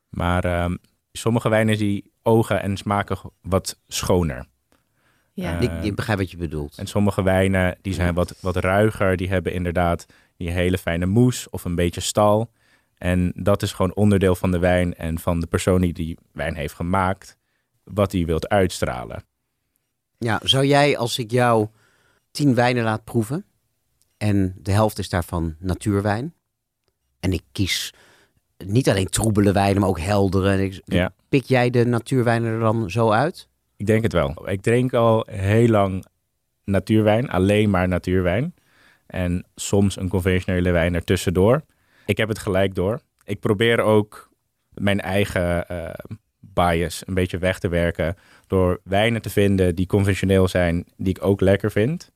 [0.09, 0.77] Maar ehm,
[1.12, 4.44] sommige wijnen die ogen en smaken wat schoner.
[5.35, 5.57] ja.
[5.57, 6.79] Eh, Ik, ik begrijp wat je bedoelt.
[6.79, 9.16] En sommige wijnen die zijn wat, wat ruiger.
[9.16, 12.51] Die hebben inderdaad die hele fijne moes of een beetje stal.
[13.01, 16.55] En dat is gewoon onderdeel van de wijn en van de persoon die die wijn
[16.55, 17.37] heeft gemaakt.
[17.85, 19.25] Wat hij wilt uitstralen.
[20.19, 21.69] Ja, zou jij als ik jou
[22.31, 23.45] tien wijnen laat proeven
[24.17, 26.35] en de helft is daarvan natuurwijn
[27.21, 27.95] en ik kies
[28.67, 31.13] niet alleen troebele wijnen, maar ook heldere, Ja.
[31.29, 33.49] pik jij de natuurwijnen er dan zo uit?
[33.77, 34.49] Ik denk het wel.
[34.51, 36.05] Ik drink al heel lang
[36.65, 38.55] natuurwijn, alleen maar natuurwijn.
[39.07, 41.63] En soms een conventionele wijn ertussendoor.
[42.11, 43.01] Ik heb het gelijk door.
[43.25, 44.31] Ik probeer ook
[44.70, 45.94] mijn eigen eh,
[46.40, 48.16] bias een beetje weg te werken.
[48.46, 52.12] Door wijnen te vinden die conventioneel zijn, die ik ook lekker vind.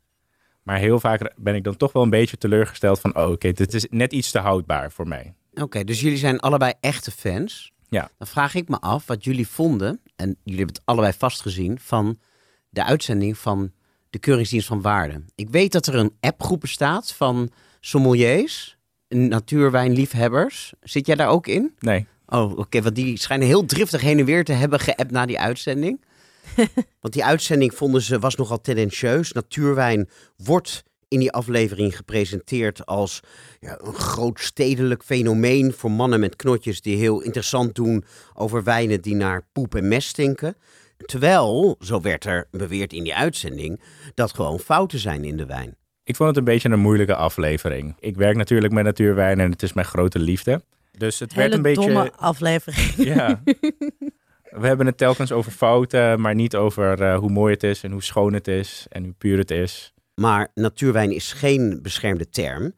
[0.63, 3.17] Maar heel vaak ben ik dan toch wel een beetje teleurgesteld van...
[3.17, 5.35] oh, oké, dit is net iets te houdbaar voor mij.
[5.55, 7.73] Oké, dus jullie zijn allebei echte fans.
[7.89, 8.11] Ja.
[8.19, 12.19] Dan vraag ik me af wat jullie vonden, en jullie hebben het allebei vastgezien, van
[12.69, 13.73] de uitzending van
[14.11, 15.25] de Keuringsdienst van Waarde.
[15.35, 18.79] Ik weet dat er een appgroep bestaat van sommeliers,
[19.15, 20.73] natuurwijnliefhebbers.
[20.81, 21.75] Zit jij daar ook in?
[21.79, 25.27] Nee, Oh, oké, want die schijnen heel driftig heen en weer te hebben geappt na
[25.27, 26.05] die uitzending.
[27.01, 29.33] want die uitzending vonden ze was nogal tendentieus.
[29.33, 33.21] Natuurwijn wordt in die aflevering gepresenteerd als
[33.61, 39.01] ja, een groot stedelijk fenomeen voor mannen met knotjes die heel interessant doen over wijnen
[39.01, 40.57] die naar poep en mest stinken.
[40.97, 43.81] Terwijl, zo werd er beweerd in die uitzending,
[44.15, 45.77] dat gewoon fouten zijn in de wijn.
[46.05, 47.97] Ik vond het een beetje een moeilijke aflevering.
[47.99, 50.63] Ik werk natuurlijk met natuurwijn en het is mijn grote liefde.
[50.91, 51.87] Dus het werd een beetje...
[51.87, 52.95] domme aflevering.
[52.97, 53.43] Ja.
[54.61, 57.93] We hebben het telkens over fouten, maar niet over eh, hoe mooi het is en
[57.93, 59.93] hoe schoon het is en hoe puur het is.
[60.15, 62.75] Maar natuurwijn is geen beschermde term.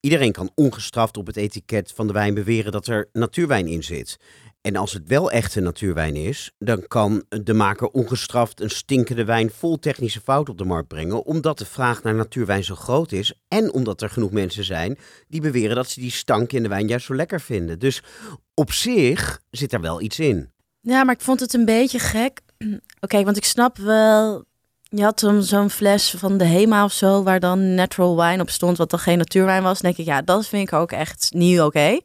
[0.00, 4.18] Iedereen kan ongestraft op het etiket van de wijn beweren dat er natuurwijn in zit.
[4.60, 9.50] En als het wel echte natuurwijn is, dan kan de maker ongestraft een stinkende wijn
[9.50, 13.32] vol technische fouten op de markt brengen, omdat de vraag naar natuurwijn zo groot is
[13.48, 16.86] en omdat er genoeg mensen zijn die beweren dat ze die stank in de wijn
[16.86, 17.78] juist zo lekker vinden.
[17.78, 18.02] Dus
[18.54, 20.50] op zich zit er wel iets in.
[20.80, 22.40] Ja, maar ik vond het een beetje gek.
[23.00, 24.44] Oké, want ik snap wel.
[24.82, 28.76] Je had zo'n fles van de Hema of zo, waar dan natural wine op stond,
[28.76, 29.80] wat dan geen natuurwijn was.
[29.80, 31.98] Denk ik, ja, dat vind ik ook echt niet oké.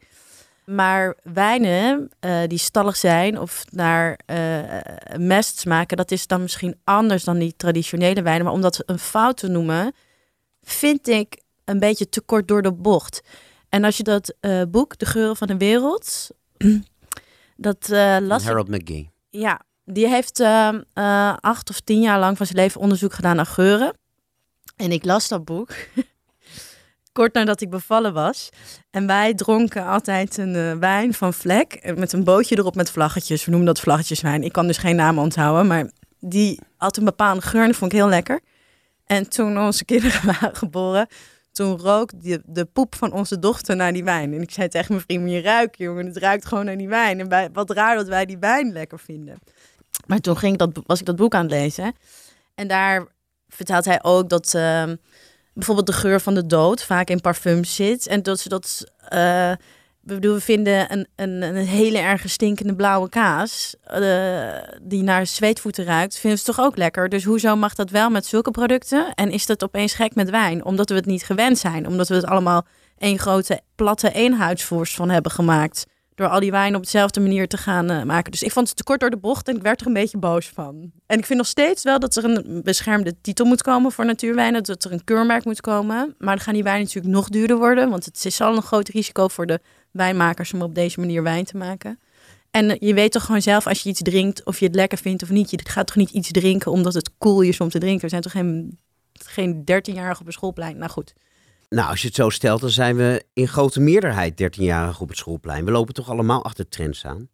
[0.65, 4.63] Maar wijnen eh, die stallig zijn of naar eh,
[5.17, 8.43] mest smaken, dat is dan misschien anders dan die traditionele wijnen.
[8.43, 9.93] Maar om dat een fout te noemen,
[10.61, 13.21] vind ik een beetje te kort door de bocht.
[13.69, 16.29] En als je dat eh, boek, De Geuren van de Wereld,
[17.55, 17.87] dat
[18.21, 19.11] las Harold McGee.
[19.29, 20.39] ja, die heeft
[21.39, 23.97] acht of tien jaar lang van zijn leven onderzoek gedaan naar geuren.
[24.75, 25.69] En ik las dat boek
[27.15, 28.49] kort nadat ik bevallen was.
[28.91, 32.91] En wij dronken altijd een eh, wijn van Vlek eh, met een bootje erop met
[32.91, 33.45] vlaggetjes.
[33.45, 34.43] We noemen dat vlaggetjeswijn.
[34.43, 37.91] Ik kan dus geen naam onthouden, maar die had een bepaalde geur en dat vond
[37.91, 38.39] ik heel lekker.
[39.05, 41.07] En toen onze kinderen waren geboren,
[41.51, 44.33] toen rook die, de poep van onze dochter naar die wijn.
[44.33, 46.05] En ik zei tegen mijn vriend, je ruiken, jongen.
[46.05, 47.19] Het ruikt gewoon naar die wijn.
[47.19, 49.39] En wat raar dat wij die wijn lekker vinden.
[50.07, 51.95] Maar toen ging dat, was ik dat boek aan het lezen.
[52.55, 53.07] En daar
[53.47, 54.95] vertelt hij ook dat ehm,
[55.55, 58.07] bijvoorbeeld de geur van de dood vaak in parfums zit.
[58.07, 58.91] En dat ze dat...
[59.09, 59.57] we,
[60.13, 63.75] bedoel, we vinden een, een, een hele erg stinkende blauwe kaas...
[63.83, 67.09] eh, die naar zweetvoeten ruikt, vinden ze toch ook lekker?
[67.09, 69.13] Dus hoezo mag dat wel met zulke producten?
[69.13, 70.65] En is dat opeens gek met wijn?
[70.65, 71.87] Omdat we het niet gewend zijn.
[71.87, 72.65] Omdat we het allemaal
[72.97, 75.85] één grote platte eenhuidsvorst van hebben gemaakt.
[76.15, 78.31] Door al die wijn op dezelfde manier te gaan eh, maken.
[78.31, 80.17] Dus ik vond het te kort door de bocht en ik werd er een beetje
[80.17, 80.91] boos van.
[81.05, 84.63] En ik vind nog steeds wel dat er een beschermde titel moet komen voor natuurwijnen.
[84.63, 86.15] Dat er een keurmerk moet komen.
[86.17, 87.89] Maar dan gaan die wijnen natuurlijk nog duurder worden.
[87.89, 89.59] Want het is al een groot risico voor de
[89.91, 91.99] wijnmakers om op deze manier wijn te maken.
[92.51, 94.97] En eh, je weet toch gewoon zelf als je iets drinkt of je het lekker
[94.97, 95.51] vindt of niet.
[95.51, 98.03] Je gaat toch niet iets drinken omdat het cool is om te drinken.
[98.03, 98.79] Er zijn toch geen,
[99.13, 100.77] geen 13-jarigen op een schoolplein.
[100.77, 101.13] Nou goed.
[101.69, 105.17] Nou, als je het zo stelt, dan zijn we in grote meerderheid 13-jarigen op het
[105.17, 105.65] schoolplein.
[105.65, 107.27] We lopen toch allemaal achter trends aan?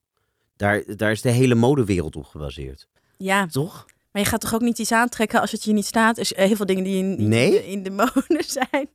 [0.55, 2.87] Daar, daar is de hele modewereld op gebaseerd.
[3.17, 3.85] Ja, Toch?
[4.11, 6.17] maar je gaat toch ook niet iets aantrekken als het je niet staat.
[6.17, 7.51] Er zijn heel veel dingen die Nee?
[7.51, 8.87] de, in de mode zijn.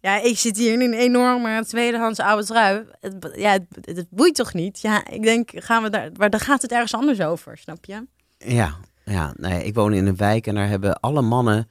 [0.00, 2.84] Ja, ik zit hier in een enorme tweedehands oude trui.
[3.00, 4.80] Het, ja, het, het boeit toch niet?
[4.80, 8.06] Ja, ik denk, gaan we daar, maar dan gaat het ergens anders over, snap je?
[8.38, 11.68] Ja, ja nee, ik woon in een wijk en daar hebben alle mannen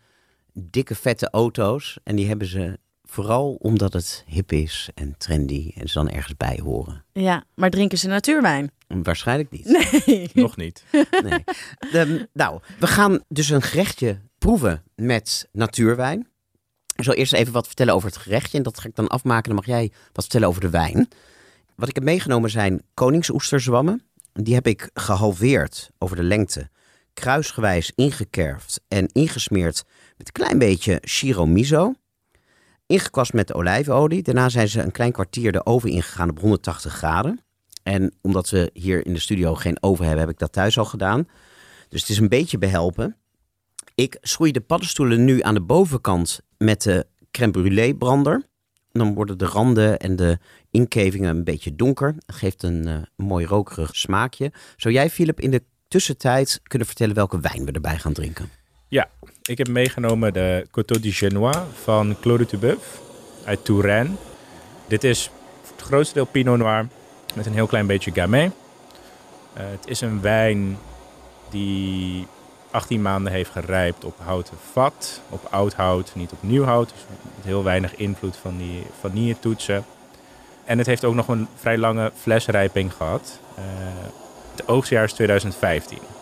[0.54, 1.98] dikke vette auto's.
[2.04, 2.78] En die hebben ze
[3.16, 7.04] vooral omdat het hip is en trendy en ze dan ergens bij horen.
[7.14, 8.72] Ja, maar drinken ze natuurwijn?
[8.88, 9.66] Waarschijnlijk niet.
[10.06, 10.30] Nee.
[10.46, 10.84] Nog niet.
[11.24, 11.44] Nee.
[11.92, 16.28] De- nou, we gaan dus een gerechtje proeven met natuurwijn.
[16.96, 18.58] Ik zal eerst even wat vertellen over het gerechtje.
[18.58, 19.44] En dat ga ik dan afmaken.
[19.44, 21.08] Dan mag jij wat vertellen over de wijn.
[21.76, 24.02] Wat ik heb meegenomen zijn koningsoesterzwammen.
[24.34, 26.70] Die heb ik gehalveerd over de lengte.
[27.14, 29.84] Kruisgewijs ingekerfd en ingesmeerd
[30.18, 31.94] met een klein beetje shiro miso.
[32.88, 34.24] Ingekwast met olijfolie.
[34.24, 37.40] Daarna zijn ze een klein kwartier de oven ingegaan op 180 graden.
[37.84, 40.86] En omdat we hier in de studio geen oven hebben, heb ik dat thuis al
[40.86, 41.28] gedaan.
[41.90, 43.16] Dus het is een beetje behelpen.
[43.96, 48.46] Ik schroei de paddenstoelen nu aan de bovenkant met de crème brûlée brander.
[48.92, 50.38] Dan worden de randen en de
[50.72, 52.16] inkevingen een beetje donker.
[52.26, 54.52] Dat geeft een eh, mooi rokerig smaakje.
[54.76, 58.50] Zou jij, Philip, in de tussentijd kunnen vertellen welke wijn we erbij gaan drinken?
[59.48, 63.00] Ik heb meegenomen de Coteau du Genois van Claude Tubeuf
[63.44, 64.10] uit Touraine.
[64.88, 65.32] Dit is
[65.76, 66.88] het grootste deel Pinot Noir
[67.36, 68.52] met een heel klein beetje Gamay.
[69.54, 70.78] Eh, het is een wijn
[71.50, 72.28] die
[72.72, 76.90] 18 maanden heeft gerijpt op houten vat, op oud hout, niet op nieuw hout.
[76.90, 77.06] Dus
[77.36, 79.86] met heel weinig invloed van die vanilletoetsen.
[80.64, 83.40] En het heeft ook nog een vrij lange flesrijping gehad.
[83.56, 83.64] Eh,
[84.52, 86.15] het oogstjaar is 2015.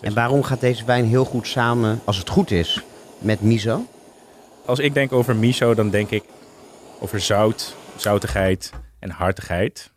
[0.00, 2.82] En waarom gaat deze wijn heel goed samen, als het goed is,
[3.18, 3.86] met miso?
[4.66, 6.24] Als ik denk over miso, dan denk ik
[7.00, 9.92] over zout, zoutigheid en hartigheid.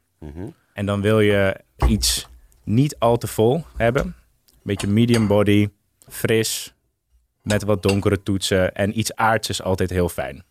[0.74, 2.28] En dan wil je iets
[2.63, 4.04] niet al te vol hebben.
[4.04, 4.13] Een
[4.63, 5.70] beetje medium body,
[6.08, 6.74] fris,
[7.42, 8.76] met wat donkere toetsen.
[8.76, 10.44] En iets aards is altijd heel fijn.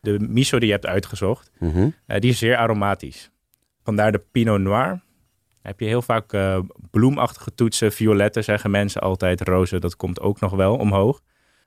[0.00, 1.88] De miso die je hebt uitgezocht, Mhm.
[2.06, 3.30] eh, die is zeer aromatisch.
[3.82, 5.00] Vandaar de Pinot Noir.
[5.62, 6.58] Heb je heel vaak eh,
[6.90, 9.40] bloemachtige toetsen, violetten zeggen mensen altijd.
[9.40, 11.20] Rozen, dat komt ook nog wel omhoog.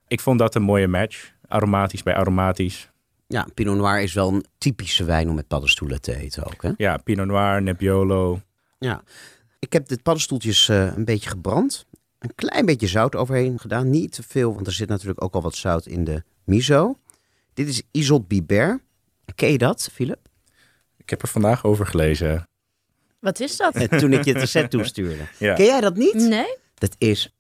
[0.07, 1.31] Ik vond dat een mooie match.
[1.47, 2.91] Aromatisch bij aromatisch.
[3.27, 6.61] Ja, Pinot Noir is wel een typische wijn om met paddenstoelen te eten ook.
[6.61, 6.71] Hè?
[6.77, 8.41] Ja, Pinot Noir, Nebbiolo.
[8.79, 9.03] Ja.
[9.59, 11.85] Ik heb de paddenstoeltjes eh, een beetje gebrand.
[12.19, 13.89] Een klein beetje zout overheen gedaan.
[13.89, 16.97] Niet te veel, want er zit natuurlijk ook al wat zout in de miso.
[17.53, 18.81] Dit is Isot Biber.
[19.35, 20.27] Ken je dat, Philip?
[20.97, 22.47] Ik heb er vandaag over gelezen.
[23.23, 23.73] Wat is dat?
[23.99, 25.23] Toen ik je het recept toestuurde.
[25.39, 25.53] Ja.
[25.53, 26.13] Ken jij dat niet?
[26.13, 26.57] Nee?
[26.73, 27.35] Dat is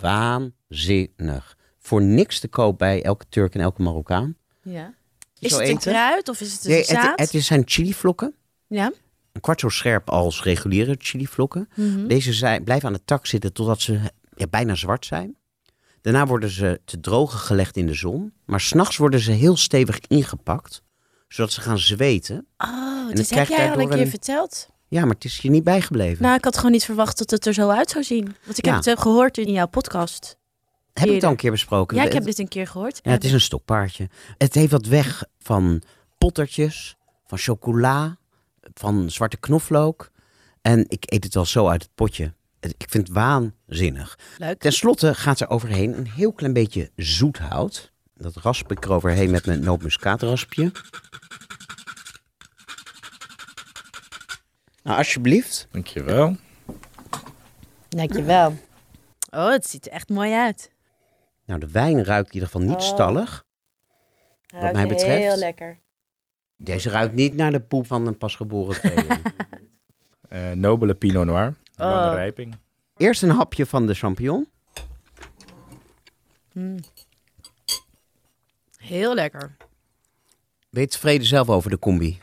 [0.00, 1.56] waanzinnig.
[1.78, 4.36] Voor niks te koop bij elke Turk en elke Marokkaan.
[4.62, 4.94] Ja.
[5.38, 7.18] Is het een kruid of is het een Nee, het, zaad?
[7.20, 8.34] het is zijn chilivlokken.
[8.66, 8.92] Ja.
[9.32, 11.68] Een kwart zo scherp als reguliere chilivlokken.
[11.74, 12.06] Mhm.
[12.06, 14.00] Deze zijn, blijven aan de tak zitten totdat ze
[14.36, 15.36] ja, bijna zwart zijn.
[16.00, 18.32] Daarna worden ze te drogen gelegd in de zon.
[18.44, 20.82] Maar s'nachts worden ze heel stevig ingepakt.
[21.28, 22.46] Zodat ze gaan zweten.
[22.58, 24.68] Oh, het dit heb jij al een keer een- verteld.
[24.88, 26.22] Ja, maar het is je niet bijgebleven.
[26.22, 28.36] Nou, ik had gewoon niet verwacht dat het er zo uit zou zien.
[28.44, 30.36] Want ik heb het eh, gehoord in jouw podcast.
[30.92, 31.96] heb ik het al een keer besproken?
[31.96, 33.00] Ja, ik heb dit een keer gehoord.
[33.02, 34.08] Ja, het is een stokpaardje.
[34.38, 35.82] Het heeft wat weg van
[36.18, 36.96] pottertjes,
[37.26, 38.16] van chocola,
[38.74, 40.10] van zwarte knoflook.
[40.62, 42.32] En ik eet het wel zo uit het potje.
[42.60, 44.18] Ik vind het waanzinnig.
[44.38, 44.58] Leuk.
[44.58, 47.92] Ten slotte gaat er overheen een heel klein beetje zoethout.
[48.16, 50.72] Dat rasp ik eroverheen met mijn nootmuskaatraspje.
[54.86, 55.68] Nou, alsjeblieft.
[55.70, 56.36] Dankjewel.
[57.88, 58.54] Dankjewel.
[59.30, 60.70] Oh, het ziet er echt mooi uit.
[61.44, 62.80] Nou, de wijn ruikt in ieder geval niet Oh.
[62.82, 63.44] stallig.
[64.46, 65.78] Ruikt mij betreft- Heel lekker.
[66.56, 69.22] Deze ruikt niet naar de poep van een pasgeboren tweeling.
[70.28, 71.54] Eh, nobele Pinot Noir.
[71.74, 72.14] Lange Oh.
[72.14, 72.54] rijping.
[72.96, 74.48] Eerst een hapje van de champignon.
[76.52, 76.76] Mm.
[78.76, 79.56] Heel lekker.
[80.70, 82.18] Ben je tevreden zelf over de combi?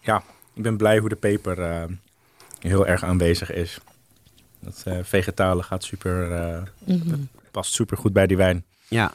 [0.00, 0.22] Ja,
[0.54, 1.84] ik ben blij hoe de peper eh,
[2.58, 3.78] heel erg aanwezig is.
[4.60, 7.20] Dat eh, vegetale gaat super, eh, Mhm.
[7.50, 8.64] past super goed bij die wijn.
[8.88, 9.12] Ja.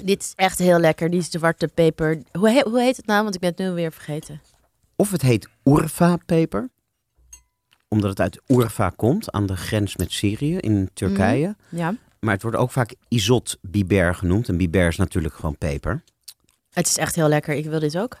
[0.00, 2.22] Dit is echt heel lekker, die zwarte peper.
[2.32, 3.22] Hoe, he- hoe heet het nou?
[3.22, 4.40] Want ik ben het nu weer vergeten.
[4.96, 6.68] Of het heet Urfa-peper.
[7.88, 11.56] Omdat het uit Urfa komt, aan de grens met Syrië in Turkije.
[11.68, 11.94] Ja.
[12.20, 14.48] Maar het wordt ook vaak Isot biber genoemd.
[14.48, 16.02] En biber is natuurlijk gewoon peper.
[16.72, 17.54] Het is echt heel lekker.
[17.54, 18.16] Ik wil dit ook.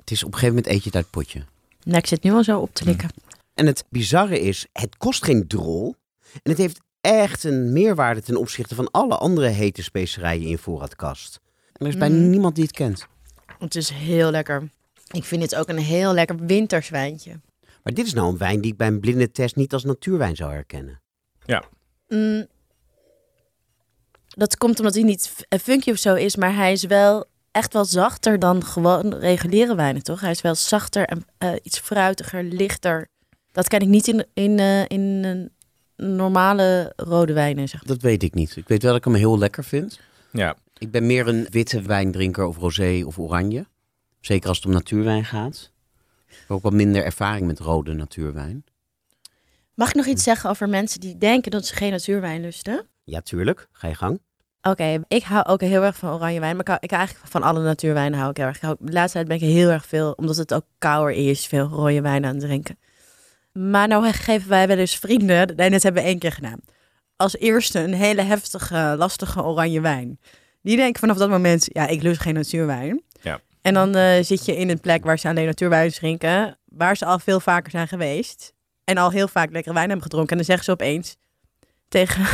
[0.00, 1.42] Het is op een gegeven moment eet je het uit het potje.
[1.82, 3.08] Nou, ik zit nu al zo op te likken.
[3.54, 5.94] En het bizarre is, het kost geen drol.
[6.42, 11.40] En het heeft echt een meerwaarde ten opzichte van alle andere hete specerijen in voorraadkast.
[11.72, 12.30] En er is bijna Mhm.
[12.30, 13.06] niemand die het kent.
[13.58, 14.68] Het is heel lekker.
[15.10, 17.40] Ik vind dit ook een heel lekker winterswijntje.
[17.82, 20.36] Maar dit is nou een wijn die ik bij een blinde test niet als natuurwijn
[20.36, 21.00] zou herkennen.
[22.08, 22.46] Mm,
[24.28, 27.84] dat komt omdat hij niet funky of zo is, maar hij is wel echt wel
[27.84, 30.20] zachter dan gewoon reguliere wijnen, toch?
[30.20, 33.08] Hij is wel zachter en eh, iets fruitiger, lichter.
[33.52, 35.50] Dat ken ik niet in, in, eh, in een
[36.16, 37.94] normale rode wijnen, zeg maar.
[37.94, 38.56] Dat weet ik niet.
[38.56, 40.00] Ik weet wel dat ik hem heel lekker vind.
[40.32, 43.66] Ja, Ik ben meer een witte wijndrinker of rosé of oranje.
[44.20, 45.70] Zeker als het om natuurwijn gaat.
[46.28, 48.64] Ik heb ook wat minder ervaring met rode natuurwijn.
[49.74, 52.86] Mag ik nog iets zeggen over mensen die denken dat ze geen natuurwijn lusten?
[53.04, 53.68] Ja, tuurlijk.
[53.72, 54.20] Ga je gang.
[54.62, 56.52] Oké, ik hou ook heel erg van oranje wijn.
[56.56, 58.56] Maar ik hou, ik hou eigenlijk van alle natuurwijnen hou ik heel erg.
[58.56, 61.46] Ik hou- de laatste tijd ben ik heel erg veel, omdat het ook kouder is,
[61.46, 62.78] veel rode wijn aan het drinken.
[63.52, 66.60] Maar nou geven wij wel eens vrienden, nee, dat hebben we één keer gedaan.
[67.16, 70.18] Als eerste een hele heftige, lastige oranje wijn.
[70.62, 73.02] Die denken vanaf dat moment, ja, ik lust geen natuurwijn.
[73.22, 73.40] Ja.
[73.62, 77.04] En dan eh, zit je in een plek waar ze alleen natuurwijn drinken, waar ze
[77.04, 78.52] al veel vaker zijn geweest.
[78.84, 80.30] En al heel vaak lekkere wijn hebben gedronken.
[80.30, 81.16] En dan zeggen ze opeens
[81.88, 82.26] tegen,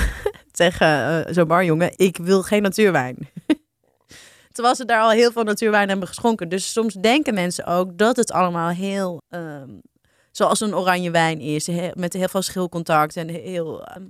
[0.56, 0.86] tegen
[1.26, 3.16] eh, zo'n barjongen, ik wil geen natuurwijn.
[4.52, 6.48] Terwijl ze daar al heel veel natuurwijn hebben geschonken.
[6.48, 9.68] Dus soms denken mensen ook dat het allemaal heel, ehm,
[10.30, 14.02] zoals een oranje wijn is, he- met heel veel schilcontact en heel ehm,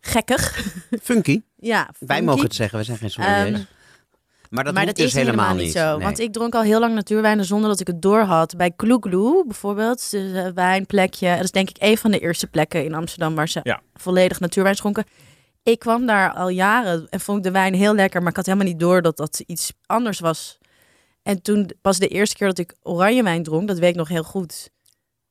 [0.00, 0.72] gekkig.
[1.02, 1.40] Funky.
[1.56, 3.58] ja, Wij mogen het zeggen, we zijn geen sommeliers.
[3.58, 3.64] Ehm,
[4.50, 5.96] maar dat, maar hoeft dat dus is helemaal, niet zo.
[5.96, 6.04] Nee.
[6.04, 8.56] Want ik dronk al heel lang natuurwijnen zonder dat ik het door had.
[8.56, 11.34] Bij Kloegloe bijvoorbeeld, dus, eh, wijnplekje.
[11.34, 13.80] Dat is denk ik een van de eerste plekken in Amsterdam waar ze Ja.
[13.94, 15.04] volledig natuurwijn schonken.
[15.68, 18.46] Ik kwam daar al jaren en vond ik de wijn heel lekker, maar ik had
[18.46, 20.58] helemaal niet door dat dat iets anders was.
[21.22, 24.08] En toen pas de eerste keer dat ik oranje wijn dronk, dat weet ik nog
[24.08, 24.70] heel goed.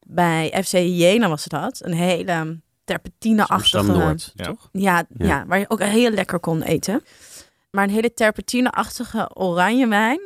[0.08, 1.80] Bij FC Jena was dat.
[1.84, 4.16] Een hele terpentine-achtige...
[4.34, 4.44] Ja.
[4.44, 4.70] toch?
[4.72, 5.26] Ja, Ja.
[5.28, 5.46] ja.
[5.46, 7.04] waar je ook heel lekker kon eten.
[7.72, 10.20] Maar een hele terpentine-achtige oranje wijn.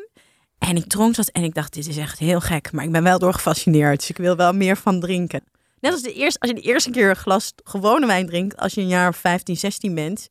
[0.58, 2.72] En ik dronk dat en ik dacht, dit is echt heel gek.
[2.72, 5.44] Maar ik ben wel door gefascineerd, dus ik wil wel meer van drinken.
[5.82, 8.74] Net als, de eerste, als je de eerste keer een glas gewone wijn drinkt, als
[8.74, 10.28] je een jaar of 15, 16 bent,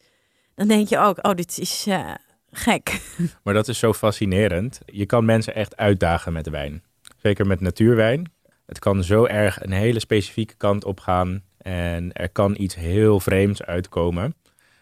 [0.54, 2.14] dan denk je ook, oh, dit is eh,
[2.50, 3.00] gek.
[3.44, 4.80] maar dat is zo fascinerend.
[4.86, 6.82] Je kan mensen echt uitdagen met wijn.
[7.16, 8.32] Zeker met natuurwijn.
[8.66, 11.42] Het kan zo erg een hele specifieke kant op gaan.
[11.58, 14.34] En er kan iets heel vreemds uitkomen.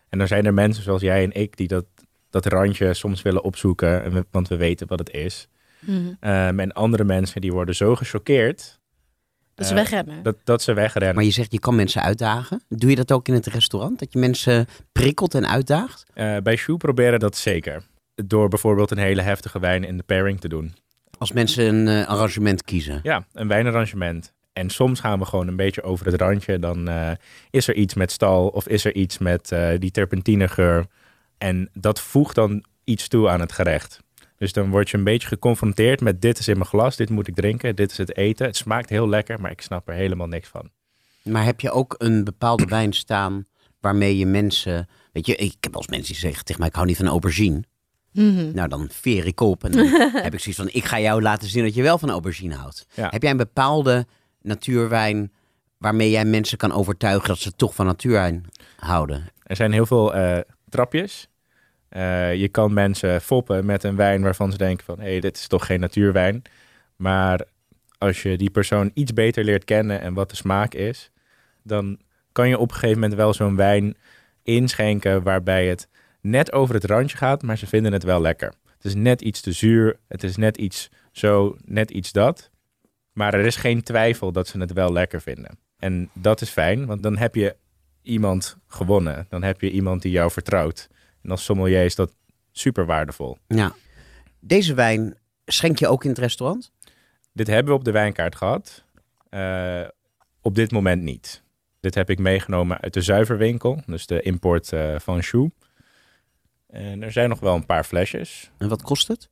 [0.09, 1.85] En dan zijn er mensen zoals jij en ik die dat,
[2.31, 4.27] dat randje soms willen opzoeken.
[4.31, 5.49] Want we weten wat het is.
[6.21, 8.78] Ehm, en andere mensen die worden zo gechoqueerd
[9.59, 10.23] Dat is Eh, wegrennen.
[10.23, 11.15] Dat, dat ze wegrennen.
[11.15, 12.63] Maar je zegt je kan mensen uitdagen.
[12.69, 13.99] Doe je dat ook in het restaurant?
[13.99, 16.05] Dat je mensen prikkelt en uitdaagt?
[16.15, 17.83] Eh, bij Shoe proberen dat zeker.
[18.15, 20.75] Door bijvoorbeeld een hele heftige wijn in de pairing te doen.
[21.19, 23.01] Als mensen een eh, arrangement kiezen.
[23.03, 24.33] Ja, een wijnarrangement.
[24.53, 26.59] En soms gaan we gewoon een beetje over het randje.
[26.59, 27.11] Dan eh,
[27.51, 30.87] is er iets met stal of is er iets met eh, die terpentinegeur.
[31.39, 34.01] En dat voegt dan iets toe aan het gerecht.
[34.39, 37.29] Dus dan word je een beetje geconfronteerd met dit is in mijn glas, dit moet
[37.29, 38.47] ik drinken, dit is het eten.
[38.47, 40.71] Het smaakt heel lekker, maar ik snap er helemaal niks van.
[41.23, 43.47] Maar heb je ook een bepaalde wijn staan
[43.81, 44.89] waarmee je mensen...
[45.13, 47.07] Weet je, ik heb wel eens mensen die zeggen tegen mij, ik hou niet van
[47.07, 47.63] aubergine.
[48.13, 48.51] Mhm.
[48.55, 49.87] Nou, dan veer ik op en dan
[50.27, 52.87] heb ik zoiets van, ik ga jou laten zien dat je wel van aubergine houdt.
[52.95, 53.09] Ja.
[53.11, 54.07] Heb jij een bepaalde
[54.43, 55.33] natuurwijn
[55.79, 58.45] waarmee jij mensen kan overtuigen dat ze toch van natuurwijn
[58.77, 59.29] houden?
[59.43, 61.29] Er zijn heel veel eh, trapjes.
[61.89, 65.01] Eh, je kan mensen foppen met een wijn waarvan ze denken van...
[65.01, 66.43] hé, hey, dit is toch geen natuurwijn.
[66.97, 67.45] Maar
[67.99, 71.11] als je die persoon iets beter leert kennen en wat de smaak is...
[71.63, 71.99] dan
[72.33, 73.97] kan je op een gegeven moment wel zo'n wijn
[74.43, 75.23] inschenken...
[75.23, 75.89] waarbij het
[76.21, 78.53] net over het randje gaat, maar ze vinden het wel lekker.
[78.65, 82.51] Het is net iets te zuur, het is net iets zo, net iets dat.
[83.13, 85.59] Maar er is geen twijfel dat ze het wel lekker vinden.
[85.79, 87.57] En dat is fijn, want dan heb je
[88.03, 89.27] iemand gewonnen.
[89.29, 90.89] Dan heb je iemand die jou vertrouwt.
[91.23, 92.15] En als sommelier is dat
[92.53, 93.39] super waardevol.
[93.47, 93.75] Ja.
[94.41, 96.73] Deze wijn schenk je ook in het restaurant?
[97.33, 98.85] Dit hebben we op de wijnkaart gehad.
[99.29, 99.85] Eh,
[100.41, 101.43] op dit moment niet.
[101.81, 105.55] Dit heb ik meegenomen uit de zuiverwinkel, dus de import eh, van Choux.
[106.67, 108.51] En er zijn nog wel een paar flesjes.
[108.59, 109.29] En wat kost het?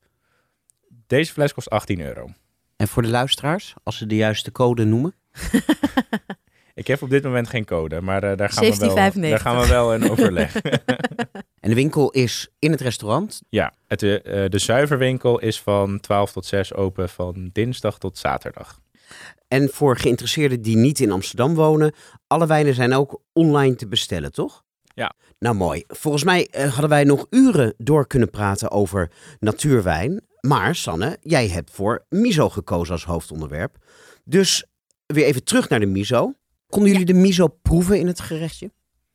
[1.07, 2.31] Deze fles kost 18 euro.
[2.77, 5.15] En voor de luisteraars, als ze de juiste code noemen?
[6.77, 9.21] Ik heb op dit moment geen code, maar eh, daar, gaan we wel, 17,95.
[9.21, 10.55] daar gaan we wel in overleg.
[11.61, 13.43] En de winkel is in het restaurant.
[13.49, 18.19] ja, het, eh, eh, de zuiverwinkel is van 12 tot 6 open, van dinsdag tot
[18.19, 18.81] zaterdag.
[19.49, 21.95] En voor geïnteresseerden die niet in Amsterdam wonen,
[22.27, 24.63] alle wijnen zijn ook online te bestellen, toch?
[24.95, 25.15] Ja.
[25.39, 25.85] Nou mooi.
[25.87, 29.11] Volgens mij hadden wij nog uren door kunnen praten over
[29.41, 30.25] natuurwijn.
[30.41, 33.77] Maar Sanne, jij hebt voor miso gekozen als hoofdonderwerp.
[34.25, 34.65] Dus
[35.07, 36.35] weer even terug naar de miso.
[36.77, 38.71] Konden jullie de miso proeven in het gerechtje?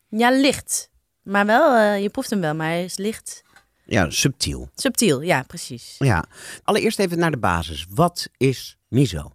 [0.10, 0.90] Ja, licht.
[1.24, 3.44] Maar wel, eh, je proeft hem wel, maar hij is licht.
[3.86, 4.70] Ja, subtiel.
[4.76, 5.96] Subtiel, ja, precies.
[5.98, 6.26] Ja.
[6.64, 7.86] Allereerst even naar de basis.
[7.90, 9.32] Wat is miso?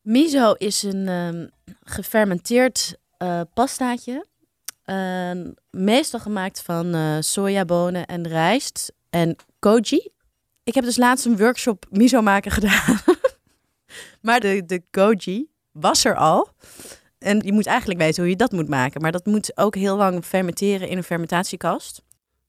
[0.00, 1.46] Miso is een ehm,
[1.84, 4.26] gefermenteerd eh, pastaatje.
[4.84, 5.30] Eh,
[5.70, 10.10] meestal gemaakt van eh, sojabonen en rijst en koji.
[10.64, 12.98] Ik heb dus laatst een workshop miso maken gedaan.
[14.22, 16.48] maar de, de koji was er al.
[17.18, 19.00] En je moet eigenlijk weten hoe je dat moet maken.
[19.00, 22.02] Maar dat moet ook heel lang fermenteren in een fermentatiekast.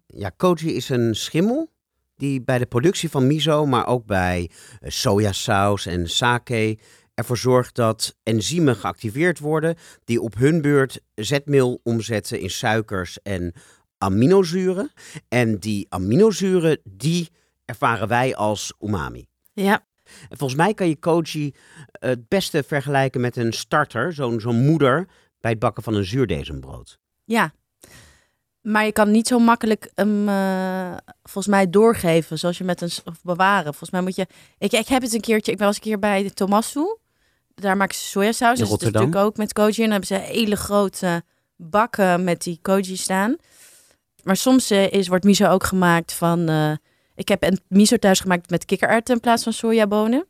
[0.06, 1.70] Ja, koji is een schimmel
[2.16, 6.78] die bij de productie van miso, maar ook bij eh, sojasaus en sake
[7.14, 13.54] ervoor zorgt dat enzymen geactiveerd worden die op hun beurt zetmeel omzetten in suikers en
[13.98, 14.92] aminozuren.
[15.28, 17.30] En die aminozuren, die
[17.66, 19.28] ervaren wij als umami.
[19.54, 19.86] Ja,
[20.30, 21.54] En volgens mij kan je koji
[21.92, 25.08] eh, het beste vergelijken met een starter, zo'n zo'n moeder
[25.40, 27.00] bij het bakken van een zuurdesembrood.
[27.26, 27.54] Ja.
[28.62, 32.90] Maar je kan niet zo makkelijk hem eh, volgens mij doorgeven, zoals je met een
[33.06, 33.64] of bewaren.
[33.64, 34.28] Volgens mij moet je.
[34.58, 35.52] Ik, ik heb het een keertje.
[35.52, 36.98] Ik was een keer bij de Tomasu.
[37.56, 38.50] Daar maken ze sojasaus.
[38.50, 39.02] In Dus is Rotterdam.
[39.02, 39.70] natuurlijk ook met koji.
[39.76, 41.24] En dan hebben ze hele grote
[41.56, 43.36] bakken met die koji staan.
[44.24, 46.48] Maar soms eh, is, wordt miso ook gemaakt van.
[46.50, 46.72] eh,
[47.22, 50.26] ik heb een miso thuis gemaakt met kikkererwten in plaats van sojabonen.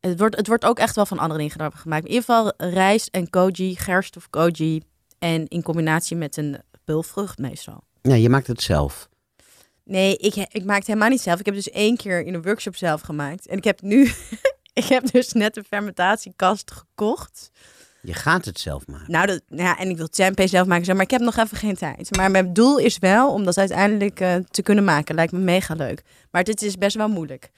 [0.00, 2.04] Het wordt, het wordt ook echt wel van andere dingen gemaakt.
[2.04, 4.82] In ieder geval rijst en koji, gerst of koji.
[5.18, 7.84] En in combinatie met een pulvrucht meestal.
[8.02, 9.08] Ja, je maakt het zelf.
[9.84, 11.38] Nee, ik, ik maak het helemaal niet zelf.
[11.38, 13.46] Ik heb dus één keer in een workshop zelf gemaakt.
[13.46, 14.10] En ik heb nu...
[14.80, 17.50] ik heb dus net een fermentatiekast gekocht.
[18.02, 19.12] Je gaat het zelf maken.
[19.12, 21.76] Nou, dat, ja, en ik wil tempeh zelf maken, maar ik heb nog even geen
[21.76, 22.16] tijd.
[22.16, 25.14] Maar mijn doel is wel om dat uiteindelijk eh, te kunnen maken.
[25.14, 26.02] Lijkt me mega leuk.
[26.30, 27.50] Maar dit is best wel moeilijk.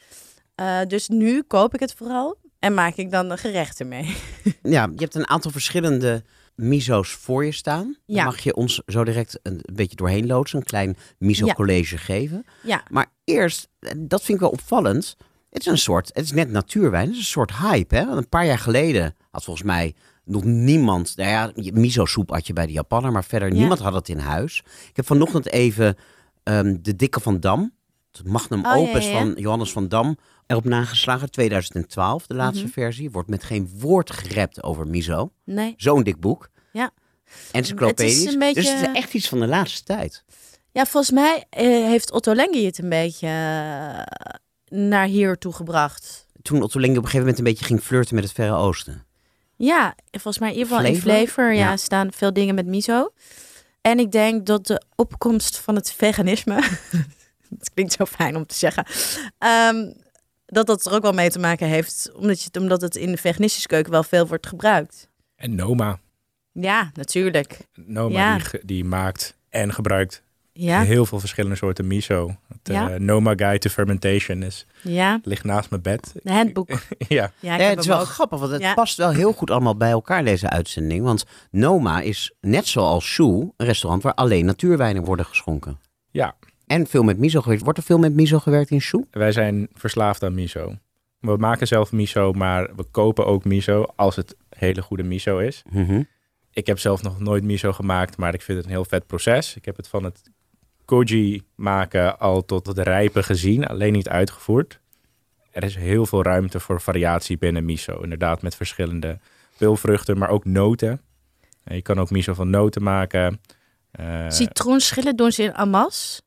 [0.54, 4.16] Eh, dus nu koop ik het vooral en maak ik dan de gerechten mee.
[4.62, 6.24] Ja, je hebt een aantal verschillende
[6.54, 7.96] miso's voor je staan.
[8.06, 8.24] Ja.
[8.24, 12.44] Mag je ons zo direct een beetje doorheen loodsen, een klein miso-college geven.
[12.62, 15.16] Ja, Maar eerst, en dat vind ik wel opvallend,
[15.50, 17.96] het is een soort, het is net natuurwijn, het is een soort hype.
[17.96, 18.04] Hè?
[18.04, 19.94] Want een paar jaar geleden had volgens mij
[20.24, 23.54] nog niemand, nou ja, miso-soep had je bij de Japaner, maar verder Ja.
[23.54, 24.62] niemand had het in huis.
[24.88, 25.96] Ik heb vanochtend even
[26.42, 27.72] ehm, de Dikke van Dam,
[28.12, 29.18] het Magnum Oh, Opus ja, ja.
[29.18, 30.16] van Johannes van Dam,
[30.46, 31.30] erop nageslagen.
[31.30, 32.72] 2012, de laatste Mhm.
[32.72, 33.10] versie.
[33.10, 35.32] Wordt met geen woord gerept over miso.
[35.44, 35.74] nee.
[35.76, 36.48] Zo'n dik boek.
[36.72, 36.90] Ja.
[37.52, 38.18] Encyclopedisch.
[38.18, 40.24] Het is een beetje- Dus het is echt iets van de laatste tijd.
[40.72, 46.26] Ja, volgens mij eh, heeft Otto Lengi het een beetje eh, naar hier toe gebracht.
[46.42, 49.04] Toen Otto Lengi op een gegeven moment een beetje ging flirten met het Verre Oosten.
[49.66, 51.26] Ja, volgens mij in ieder geval in Flavor?
[51.26, 51.76] flavor ja, Ja.
[51.76, 53.12] staan veel dingen met miso.
[53.80, 56.54] En ik denk dat de opkomst van het veganisme,
[57.58, 58.86] het klinkt zo fijn om te zeggen,
[59.38, 59.92] ehm,
[60.46, 63.16] dat dat er ook wel mee te maken heeft, omdat, je, omdat het in de
[63.16, 65.08] veganistische keuken wel veel wordt gebruikt.
[65.36, 65.98] En Noma.
[66.52, 67.58] Ja, natuurlijk.
[67.74, 68.34] Noma Ja.
[68.36, 70.22] die, ge- die maakt en gebruikt
[70.54, 72.36] Ja, heel veel verschillende soorten miso.
[72.48, 72.90] Het Ja.
[72.90, 75.20] eh, Noma Guide to Fermentation is, ja.
[75.22, 76.12] ligt naast mijn bed.
[76.22, 76.68] De handboek.
[77.08, 78.06] ja, Ja, het is wel ook.
[78.06, 78.74] grappig, want het Ja.
[78.74, 81.04] past wel heel goed allemaal bij elkaar, deze uitzending.
[81.04, 85.78] Want Noma is net zoals Shu een restaurant waar alleen natuurwijnen worden geschonken.
[86.10, 86.34] ja,
[86.66, 87.62] En veel met miso gewerkt.
[87.62, 89.04] Wordt er veel met miso gewerkt in Shu?
[89.10, 90.74] wij zijn verslaafd aan miso.
[91.18, 95.62] We maken zelf miso, maar we kopen ook miso als het hele goede miso is.
[95.70, 96.02] Mhm.
[96.54, 99.56] Ik heb zelf nog nooit miso gemaakt, maar ik vind het een heel vet proces.
[99.56, 100.22] Ik heb het van het
[100.92, 104.80] koji maken al tot het rijpen gezien, alleen niet uitgevoerd.
[105.50, 108.00] Er is heel veel ruimte voor variatie binnen miso.
[108.00, 109.18] Inderdaad, met verschillende
[109.56, 111.00] peulvruchten, maar ook noten.
[111.64, 113.40] En je kan ook miso van noten maken.
[113.90, 116.22] Eh, Citroenschillen doen ze in Amas,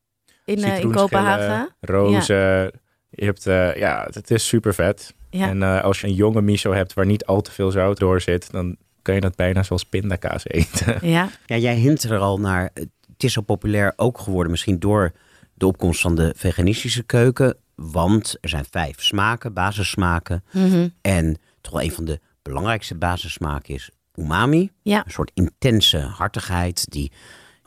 [0.46, 1.76] in, eh, in Kopenhagen.
[1.80, 2.72] Rozen.
[3.10, 5.14] Je hebt, eh, ja, het is super vet.
[5.30, 5.48] Ja.
[5.48, 8.22] En eh, als je een jonge miso hebt waar niet al te veel zout door
[8.22, 11.10] zit, dan kan je dat bijna zoals pindakaas eten.
[11.10, 12.72] Ja, Ja, jij hint er al naar.
[13.16, 15.12] Het is zo populair ook geworden, misschien door
[15.54, 17.58] de opkomst van de veganistische keuken.
[17.76, 20.44] Want er zijn vijf smaken, basissmaken.
[20.52, 20.88] Mhm.
[21.02, 24.72] En toch wel een van de belangrijkste basissmaken is umami.
[24.82, 25.06] Ja.
[25.06, 27.12] Een soort intense hartigheid die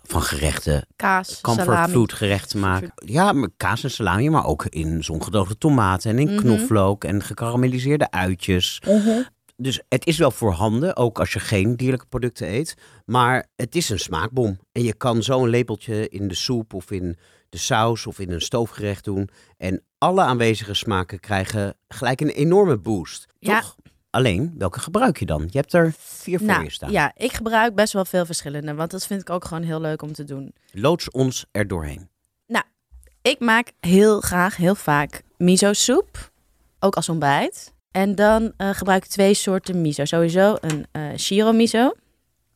[0.03, 2.93] van gerechten kaas, comfort gerechten maken.
[2.95, 6.37] Ja, maar kaas en salami, maar ook in zongedoogde tomaten en in Mhm.
[6.37, 8.83] knoflook en gekarameliseerde uitjes.
[9.57, 12.77] Dus het is wel voorhanden, ook als je geen dierlijke producten eet.
[13.11, 14.59] Maar het is een smaakbom.
[14.73, 17.17] En je kan zo een lepeltje in de soep of in
[17.49, 19.29] de saus of in een stoofgerecht doen.
[19.57, 23.27] En alle aanwezige smaken krijgen gelijk een enorme boost.
[23.39, 23.61] Ja.
[23.61, 23.77] Toch?
[24.11, 25.49] Alleen, welke gebruik je dan?
[25.51, 26.91] Je hebt er vier voor Nou, je staan.
[26.91, 30.03] ja, ik gebruik best wel veel verschillende, want dat vind ik ook gewoon heel leuk
[30.03, 30.53] om te doen.
[30.73, 32.09] Loods ons er doorheen.
[33.23, 36.31] Ik maak heel graag, heel vaak miso soep,
[36.79, 37.75] ook als ontbijt.
[37.91, 40.05] En dan eh, gebruik ik twee soorten miso.
[40.05, 41.93] Sowieso een eh shiro miso.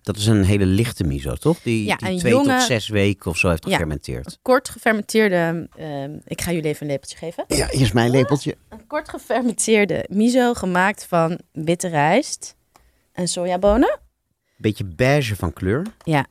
[0.03, 1.61] Dat is een hele lichte miso, toch?
[1.63, 3.71] Die, Ja, die twee jonge- tot zes weken of zo heeft Ja.
[3.71, 4.39] gefermenteerd.
[4.43, 7.45] Kort gefermenteerde, ehm, ik ga jullie even een lepeltje geven.
[7.49, 8.57] Ja, hier is mijn lepeltje.
[8.69, 12.55] Een kort gefermenteerde miso gemaakt van witte rijst
[13.13, 13.99] en sojabonen.
[14.57, 15.87] Beetje beige van kleur.
[16.05, 16.27] Ja.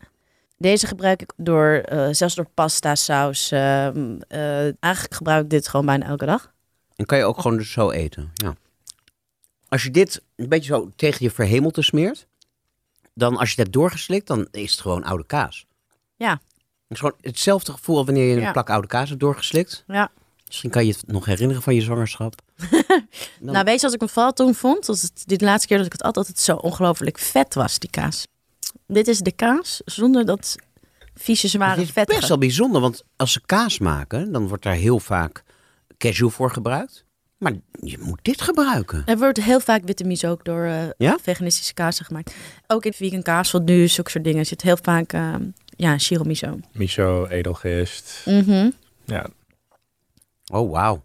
[0.57, 3.51] Deze gebruik ik door, eh, zelfs door pasta, saus.
[3.51, 6.51] ehm, eh, eigenlijk gebruik ik dit gewoon bijna elke dag.
[6.95, 8.31] En kan je ook gewoon dus zo eten.
[8.33, 8.55] Ja.
[9.69, 12.27] Als je dit een beetje zo tegen je verhemelte smeert,
[13.13, 15.65] dan als je het hebt doorgeslikt, dan is het gewoon oude kaas.
[16.15, 16.31] Ja.
[16.31, 16.39] Het
[16.87, 18.51] is gewoon hetzelfde gevoel als wanneer je een Ja.
[18.51, 19.83] plak oude kaas hebt doorgeslikt.
[19.87, 20.11] Ja.
[20.45, 22.35] Misschien kan je het nog herinneren van je zwangerschap.
[23.39, 24.85] Dan- Nou, weet je wat ik me vooral toen vond?
[24.85, 27.89] Dat het dit laatste keer dat ik het altijd het zo ongelooflijk vet was, die
[27.89, 28.27] kaas.
[28.87, 30.55] Dit is de kaas zonder dat
[31.13, 32.07] vieze, zware Het is vet.
[32.07, 35.43] best wel bijzonder, want als ze kaas maken, dan wordt daar heel vaak
[35.97, 37.05] cashew voor gebruikt.
[37.41, 39.03] Maar je moet dit gebruiken.
[39.05, 41.17] Er wordt heel vaak witte miso ook door eh, Ja?
[41.21, 42.35] veganistische kazen gemaakt.
[42.67, 45.35] Ook in vegan kaas, wat nu, zulke soort dingen, zit heel vaak eh,
[45.65, 46.59] ja, shiro miso.
[46.73, 48.21] Miso, edelgist.
[48.25, 48.69] Mhm.
[49.05, 49.25] Ja,
[50.53, 51.03] Oh, wauw.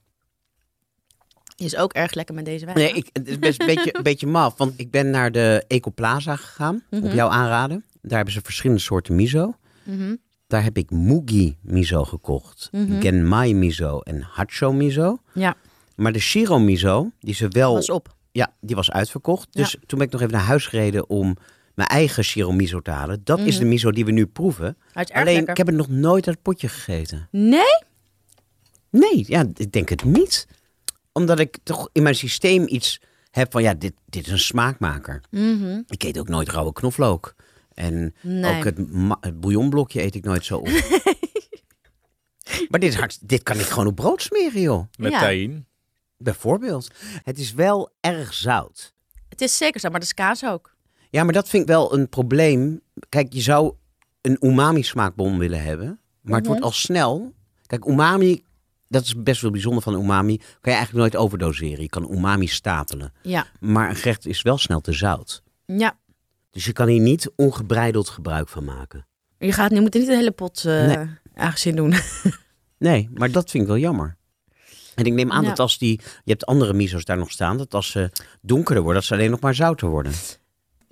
[1.56, 2.78] Is ook erg lekker met deze wijn.
[2.78, 4.56] Nee, ik, het is best een beetje, een beetje maf.
[4.56, 7.14] Want ik ben naar de Ecoplaza gegaan, op Mhm.
[7.14, 7.84] jouw aanraden.
[8.02, 9.54] Daar hebben ze verschillende soorten miso.
[9.84, 10.14] Mhm.
[10.46, 12.68] Daar heb ik Mugi miso gekocht.
[12.72, 13.00] Mhm.
[13.00, 15.18] Genmai miso en Hacho miso.
[15.34, 15.54] Ja,
[15.96, 17.72] Maar de Shiro miso, die ze wel...
[17.74, 18.14] was op.
[18.32, 19.48] Ja, die was uitverkocht.
[19.50, 21.36] Dus toen ben ik nog even naar huis gereden om
[21.74, 23.20] mijn eigen Shiro miso te halen.
[23.24, 23.62] Dat is Mhm.
[23.62, 24.76] de miso die we nu proeven.
[24.92, 25.50] Hij is erg Alleen, lekker.
[25.50, 27.28] ik heb het nog nooit uit het potje gegeten.
[27.30, 27.82] Nee?
[28.90, 30.46] Nee, ja, ik denk het niet.
[31.12, 35.20] Omdat ik toch in mijn systeem iets heb van, ja, dit, dit is een smaakmaker.
[35.30, 35.82] Mhm.
[35.86, 37.34] Ik eet ook nooit rauwe knoflook.
[37.74, 38.56] En Nee.
[38.56, 40.68] ook het, ma- het bouillonblokje eet ik nooit zo op.
[42.68, 44.84] maar dit, is hard, dit kan ik gewoon op brood smeren, joh.
[44.98, 45.20] met Ja.
[45.20, 45.66] tahin.
[46.18, 46.88] Bijvoorbeeld.
[47.22, 48.94] Het is wel erg zout.
[49.28, 50.74] Het is zeker zo, maar dat is kaas ook.
[51.10, 52.80] Ja, maar dat vind ik wel een probleem.
[53.08, 53.74] Kijk, je zou
[54.20, 56.00] een umami smaakbom willen hebben.
[56.22, 56.46] Maar het Mhm.
[56.50, 57.34] wordt al snel.
[57.66, 58.44] Kijk, umami,
[58.88, 60.36] dat is best wel bijzonder van umami.
[60.36, 61.80] Kan je eigenlijk nooit overdoseren.
[61.82, 63.12] Je kan umami stapelen.
[63.22, 63.46] Ja.
[63.60, 65.42] Maar een gerecht is wel snel te zout.
[65.66, 65.98] Ja.
[66.50, 69.06] Dus je kan hier niet ongebreideld gebruik van maken.
[69.38, 71.06] Je, gaat, je moet er niet de hele pot eh Nee.
[71.34, 71.94] aangezien doen.
[72.78, 74.16] Nee, maar dat vind ik wel jammer.
[74.96, 75.48] En ik neem aan Ja.
[75.48, 76.00] dat als die...
[76.24, 77.56] Je hebt andere miso's daar nog staan.
[77.58, 80.12] Dat als ze donkerder worden, dat ze alleen nog maar zouter worden.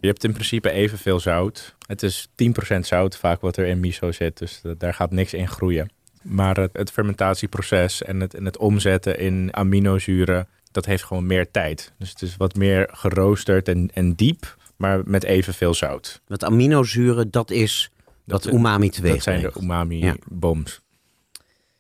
[0.01, 1.75] Je hebt in principe evenveel zout.
[1.87, 2.29] Het is
[2.75, 5.91] 10% zout vaak wat er in miso zit, dus da- daar gaat niks in groeien.
[6.23, 11.51] Maar het, het fermentatieproces en het, en het omzetten in aminozuren, dat heeft gewoon meer
[11.51, 11.93] tijd.
[11.99, 14.57] Dus het is wat meer geroosterd en, en diep.
[14.77, 16.21] maar met evenveel zout.
[16.27, 17.91] Want aminozuren, dat is
[18.25, 19.63] wat Dat- umami teweeg Dat zijn de brengt.
[19.63, 20.81] umami-bombs.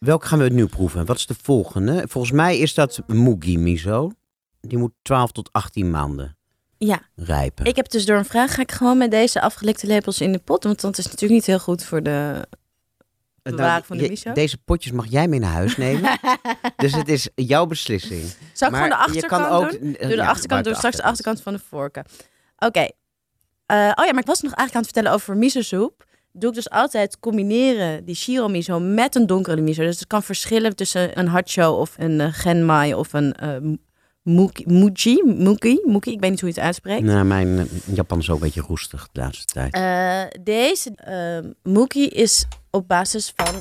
[0.05, 1.05] Welke gaan we nu proeven?
[1.05, 2.05] Wat is de volgende?
[2.09, 4.11] Volgens mij is dat mugi miso.
[4.61, 6.36] Die moet 12 tot 18 maanden
[6.78, 7.64] Ja, rijpen.
[7.64, 10.38] ik heb dus door een vraag ga ik gewoon met deze afgelikte lepels in de
[10.38, 10.64] pot.
[10.64, 12.46] Want dat is natuurlijk niet heel goed voor de...
[13.42, 14.32] bewaren van de je- miso?
[14.32, 16.18] Deze potjes mag jij mee naar huis nemen.
[16.76, 18.22] dus het is jouw beslissing.
[18.52, 19.94] Zal ik Maar gewoon de je achterkant kan ook, doen?
[19.94, 22.05] eh, Doe de ja, achterkant, doe straks de achterkant van de vorken.
[22.59, 22.80] Oké.
[23.66, 26.05] Eh, oh ja, maar ik was nog eigenlijk aan het vertellen over miso soep.
[26.37, 29.82] Doe ik dus altijd combineren die shiro miso met een donkere miso.
[29.82, 33.57] Dus het kan verschillen tussen een hacho of een eh, genmai of een eh
[34.22, 36.12] muki, muki, muki.
[36.12, 37.03] Ik weet niet hoe je het uitspreekt.
[37.03, 37.64] Nou, mijn eh,
[37.95, 39.72] Japan is ook een beetje roestig de laatste tijd.
[40.45, 40.93] Deze
[41.62, 43.55] muki is op basis van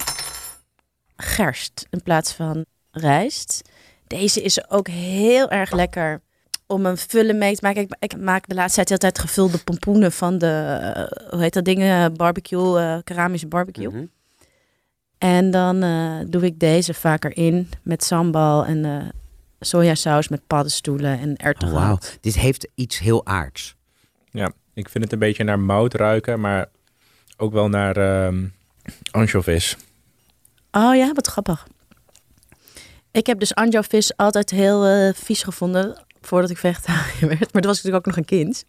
[1.16, 3.62] gerst in plaats van rijst.
[4.08, 6.22] Deze is ook heel erg lekker
[6.68, 7.82] om een vullen mee te maken.
[7.82, 11.54] Ik, ik maak de laatste tijd heel tijd gevulde pompoenen van de, eh, hoe heet
[11.54, 13.88] dat ding, barbecue, eh, keramische barbecue.
[13.88, 14.06] Mhm.
[15.18, 18.98] En dan eh, doe ik deze vaker in met sambal en eh
[19.60, 21.80] sojasaus met paddenstoelen en Oh, erwtengoud.
[21.80, 21.98] wauw.
[22.22, 23.76] Dit heeft iets heel aards.
[24.32, 26.70] Ja, ik vind het een beetje naar mout ruiken, maar
[27.38, 28.46] ook wel naar ehm
[29.12, 29.78] anchovies.
[30.72, 31.68] Oh ja, wat grappig.
[33.12, 37.54] Ik heb dus anjovis altijd heel eh, vies gevonden voordat ik vegetariër werd.
[37.54, 38.66] Maar toen was ik natuurlijk ook nog een kind.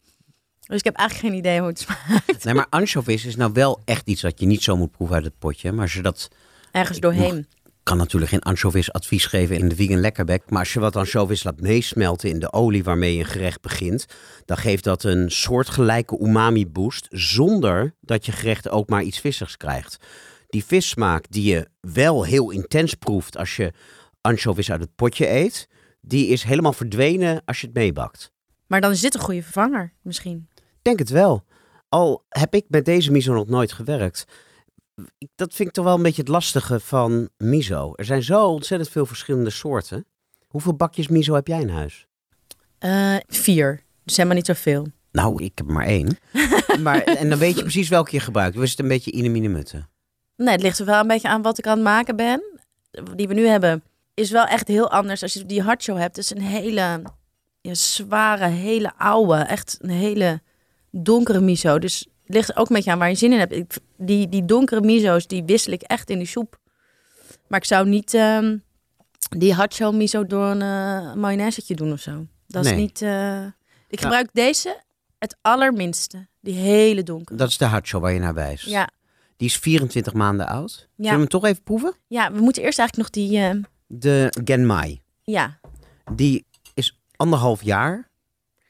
[0.66, 2.44] Dus ik heb eigenlijk geen idee hoe het smaakt.
[2.44, 5.24] Nee, maar anchovies is nou wel echt iets dat je niet zo moet proeven uit
[5.24, 5.72] het potje.
[5.72, 6.30] Maar als je dat
[6.72, 7.46] Ergens doorheen.
[7.82, 10.42] kan natuurlijk geen anchovies advies geven in de vegan lekkerbek.
[10.50, 14.06] Maar als je wat anchovies laat meesmelten in de olie waarmee je een gerecht begint,
[14.44, 19.56] dan geeft dat een soortgelijke umami boost zonder dat je gerecht ook maar iets vissigs
[19.56, 19.96] krijgt.
[20.48, 23.72] Die vissmaak die je wel heel intens proeft als je
[24.20, 25.68] anchovies uit het potje eet,
[26.06, 28.32] die is helemaal verdwenen als je het meebakt.
[28.66, 30.48] Maar dan is dit een goede vervanger misschien.
[30.82, 31.44] Denk het wel.
[31.88, 34.24] Al heb ik met deze miso nog nooit gewerkt.
[35.34, 37.92] Dat vind ik toch wel een beetje het lastige van miso.
[37.94, 40.06] Er zijn zo ontzettend veel verschillende soorten.
[40.46, 42.06] Hoeveel bakjes miso heb jij in huis?
[42.78, 43.82] Eh, vier.
[44.04, 44.86] Dus helemaal niet zoveel.
[45.12, 46.18] Nou, ik heb maar één.
[46.82, 48.56] maar, en dan weet je precies welke je gebruikt.
[48.56, 49.88] Dus het een beetje inemine mutten.
[50.36, 52.42] Nee, het ligt er wel een beetje aan wat ik aan het maken ben.
[53.14, 53.82] Die we nu hebben
[54.14, 55.22] is wel echt heel anders.
[55.22, 57.02] Als je die hardshow hebt, het is een hele
[57.60, 60.40] ja, zware, hele oude, echt een hele
[60.90, 61.78] donkere miso.
[61.78, 63.52] Dus het ligt ook een beetje aan waar je zin in hebt.
[63.52, 66.58] Ik, die, die donkere miso's, die wissel ik echt in die soep.
[67.48, 68.56] Maar ik zou niet ehm,
[69.36, 72.26] die hardshow miso door een uh, mayonaisetje doen of zo.
[72.46, 72.72] Dat Nee.
[72.72, 73.02] is niet...
[73.02, 73.44] eh,
[73.88, 74.82] Ik gebruik deze
[75.18, 76.26] het allerminste.
[76.40, 77.38] Die hele donkere.
[77.38, 78.66] Dat is de hacho waar je naar wijst.
[78.66, 78.88] Ja,
[79.36, 80.70] Die is 24 maanden oud.
[80.70, 81.16] Zullen we ja.
[81.16, 81.94] hem toch even proeven?
[82.06, 83.38] ja, we moeten eerst eigenlijk nog die...
[83.38, 83.50] eh,
[83.98, 85.00] De Genmai.
[85.22, 85.60] ja,
[86.12, 88.08] Die is anderhalf jaar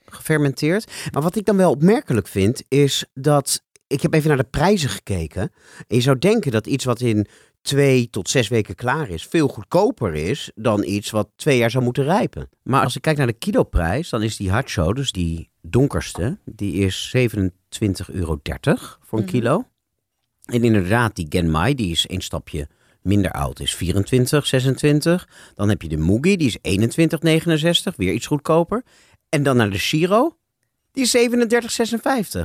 [0.07, 0.93] gefermenteerd.
[1.13, 3.63] Maar wat ik dan wel opmerkelijk vind, is dat...
[3.87, 5.43] Ik heb even naar de prijzen gekeken.
[5.87, 7.27] En je zou denken dat iets wat in
[7.63, 11.85] twee tot zes weken klaar is, veel goedkoper is dan iets wat twee jaar zou
[11.85, 12.49] moeten rijpen.
[12.63, 16.73] Maar als ik kijk naar de kiloprijs, dan is die Hacho, dus die donkerste, die
[16.75, 18.41] is 27,30 euro
[19.01, 19.33] voor een Mhm.
[19.35, 19.65] kilo.
[20.45, 22.69] En inderdaad, die Genmai, die is één stapje
[23.05, 25.29] minder oud, is 24, 26.
[25.55, 26.79] Dan heb je de Mugi, die is
[27.91, 28.83] 21,69, weer iets goedkoper.
[29.29, 30.37] En dan naar de Shiro,
[30.93, 32.41] die is 37,56.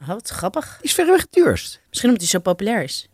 [0.00, 0.76] Oh, wat grappig.
[0.76, 1.80] Die is verreweg het duurst.
[1.88, 3.08] Misschien omdat hij zo populair is.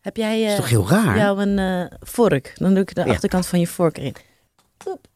[0.00, 1.16] Heb jij eh is toch heel raar?
[1.16, 2.52] jou een eh, vork?
[2.56, 3.06] Dan doe ik de Ja.
[3.10, 4.14] achterkant van je vork erin.
[4.86, 5.06] Oep.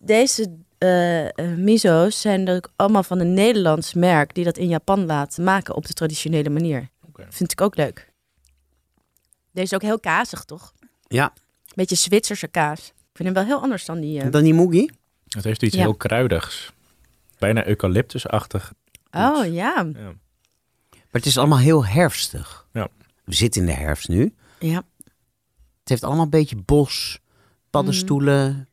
[0.00, 5.06] Deze eh, eh, miso's zijn ook allemaal van een Nederlands merk die dat in Japan
[5.06, 6.88] laat maken op de traditionele manier.
[7.28, 8.12] Vind ik ook leuk.
[9.56, 10.72] Deze is ook heel kazig, toch?
[11.08, 11.32] Ja.
[11.74, 12.78] Beetje Zwitserse kaas.
[12.88, 14.18] Ik vind hem wel heel anders dan die.
[14.18, 14.90] eh, En dan die Mugi.
[15.28, 15.80] Het heeft iets Ja.
[15.80, 16.72] heel kruidigs.
[17.38, 18.72] Bijna eucalyptusachtig.
[19.10, 19.52] Oh ja.
[19.52, 19.92] Ja.
[20.92, 22.66] Maar het is allemaal heel herfstig.
[22.72, 22.88] Ja.
[23.24, 24.34] We zitten in de herfst nu.
[24.58, 24.82] Ja.
[25.80, 27.18] Het heeft allemaal een beetje bos,
[27.70, 28.68] paddenstoelen.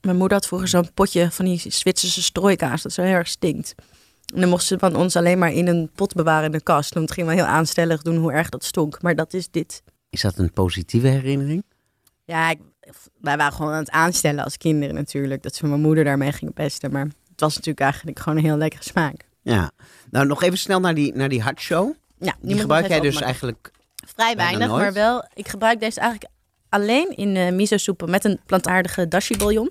[0.00, 3.74] Mijn moeder had vroeger zo'n potje van die Zwitserse strooikaas dat zo heel erg stinkt.
[4.34, 6.94] En dan mocht ze van ons alleen maar in een pot bewaren in de kast.
[6.94, 9.02] Want het ging wel heel aanstellig doen hoe erg dat stonk.
[9.02, 9.82] Maar dat is dit.
[10.10, 11.64] Is dat een positieve herinnering?
[12.24, 12.58] Ja, ik,
[13.20, 15.42] wij waren gewoon aan het aanstellen als kinderen natuurlijk.
[15.42, 16.92] Dat ze mijn moeder daarmee gingen pesten.
[16.92, 19.26] Maar het was natuurlijk eigenlijk gewoon een heel lekkere smaak.
[19.42, 19.70] Ja.
[20.10, 21.94] Nou, nog even snel naar die, naar die Hacho.
[22.18, 23.70] Ja, Die gebruik jij dus eigenlijk...
[24.06, 25.28] Vrij weinig, maar wel.
[25.34, 26.32] Ik gebruik deze eigenlijk
[26.68, 29.70] alleen in eh miso soepen met een plantaardige dashi bouillon.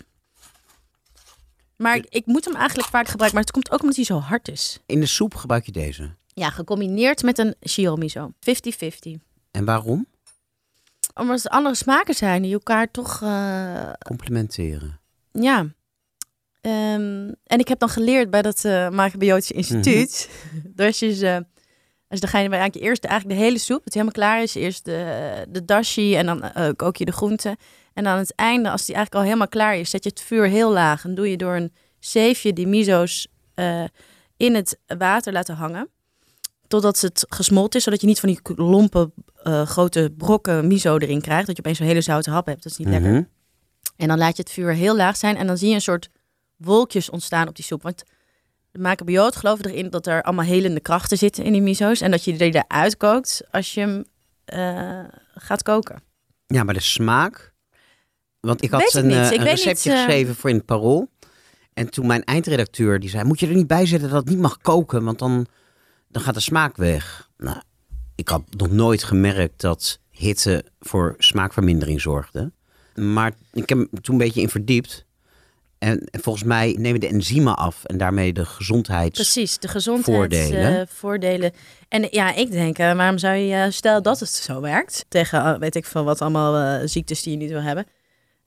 [1.82, 3.34] Maar ik, ik moet hem eigenlijk vaak gebruiken.
[3.38, 4.80] Maar het komt ook omdat hij zo hard is.
[4.86, 6.09] In de soep gebruik je deze.
[6.34, 8.32] Ja, gecombineerd met een shiro miso.
[8.32, 9.19] 50-50.
[9.51, 10.05] En waarom?
[11.13, 13.21] Omdat het andere smaken zijn die elkaar toch...
[13.21, 14.99] eh, Complementeren.
[15.32, 15.67] ja.
[16.61, 20.30] Ehm, en ik heb dan geleerd bij dat uh, Macrobiotische Instituut.
[20.75, 21.45] dus je ze,
[22.07, 24.55] dus dan ga je eigenlijk eerst eigenlijk de hele soep, het helemaal klaar is.
[24.55, 27.57] Eerst de, de dashi en dan uh, kook je de groenten.
[28.00, 30.45] En aan het einde, als die eigenlijk al helemaal klaar is, zet je het vuur
[30.45, 31.04] heel laag.
[31.04, 33.84] En doe je door een zeefje die miso's uh,
[34.38, 35.89] in het water laten hangen.
[36.68, 39.12] Totdat het gesmolten is, zodat je niet van die lompe
[39.43, 41.47] uh, grote brokken miso erin krijgt.
[41.47, 42.64] Dat je opeens een hele zoute hap hebt.
[42.64, 43.12] Dat is niet lekker.
[43.12, 43.24] Mhm.
[43.95, 45.38] En dan laat je het vuur heel laag zijn.
[45.38, 46.10] En dan zie je een soort
[46.58, 47.82] wolkjes ontstaan op die soep.
[47.82, 48.04] Want
[48.72, 52.02] de macrobioot geloven erin dat er allemaal helende krachten zitten in die miso's.
[52.02, 54.06] En dat je die eruit kookt als je hem
[54.54, 55.04] uh,
[55.36, 56.02] gaat koken.
[56.47, 57.58] Ja, maar de smaak.
[58.40, 60.56] Want ik had Weet een, eh, Ik een weet receptje niet, eh, geschreven voor in
[60.56, 61.10] het Parool.
[61.74, 64.40] En toen mijn eindredacteur die zei: Moet je er niet bij zetten dat het niet
[64.40, 65.46] mag koken, want dan,
[66.08, 67.30] dan gaat de smaak weg.
[67.38, 67.62] Nou,
[68.16, 72.52] ik had nog nooit gemerkt dat hitte voor smaakvermindering zorgde.
[72.96, 75.08] Maar ik heb me toen een beetje in verdiept.
[75.78, 79.20] En volgens mij nemen de enzymen af en daarmee de gezondheids...
[79.20, 80.02] Precies, de Voordelen.
[80.02, 80.88] gezondheidsvoordelen.
[80.88, 81.52] voordelen.
[81.88, 85.44] En ja, ik denk, eh, waarom zou je, eh, stel dat het zo werkt, tegen
[85.44, 87.86] eh, weet ik veel wat allemaal eh, ziektes die je niet wil hebben,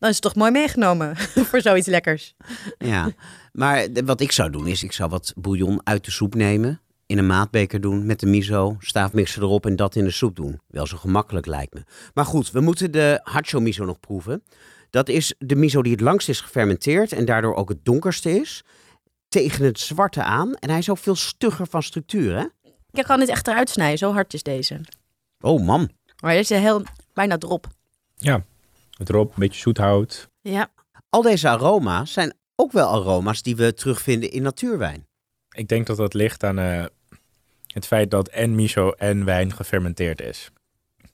[0.02, 1.16] dan is het toch mooi meegenomen
[1.48, 2.34] voor zoiets lekkers.
[2.78, 3.10] Ja,
[3.52, 6.80] maar wat ik zou doen is, ik zou wat bouillon uit de soep nemen.
[7.06, 10.60] In een maatbeker doen met de miso, staafmixer erop en dat in de soep doen.
[10.66, 11.82] Wel zo gemakkelijk lijkt me.
[12.14, 14.42] Maar goed, we moeten de hacho miso nog proeven.
[14.90, 18.64] Dat is de miso die het langst is gefermenteerd en daardoor ook het donkerste is.
[19.28, 20.54] Tegen het zwarte aan.
[20.54, 22.44] En hij is ook veel stugger van structuur, hè?
[22.90, 24.80] Ik kan dit echt eruit snijden, zo hard is deze.
[25.40, 25.90] Oh man.
[26.22, 26.82] Maar deze is heel
[27.12, 27.66] bijna drop.
[28.16, 28.44] Ja,
[29.02, 30.28] het erop, een beetje zoethout.
[30.40, 30.70] Ja,
[31.12, 35.06] Al deze aroma's zijn ook wel aroma's die we terugvinden in natuurwijn.
[35.50, 36.84] Ik denk dat dat ligt aan eh,
[37.66, 40.50] het feit dat en miso en wijn gefermenteerd is.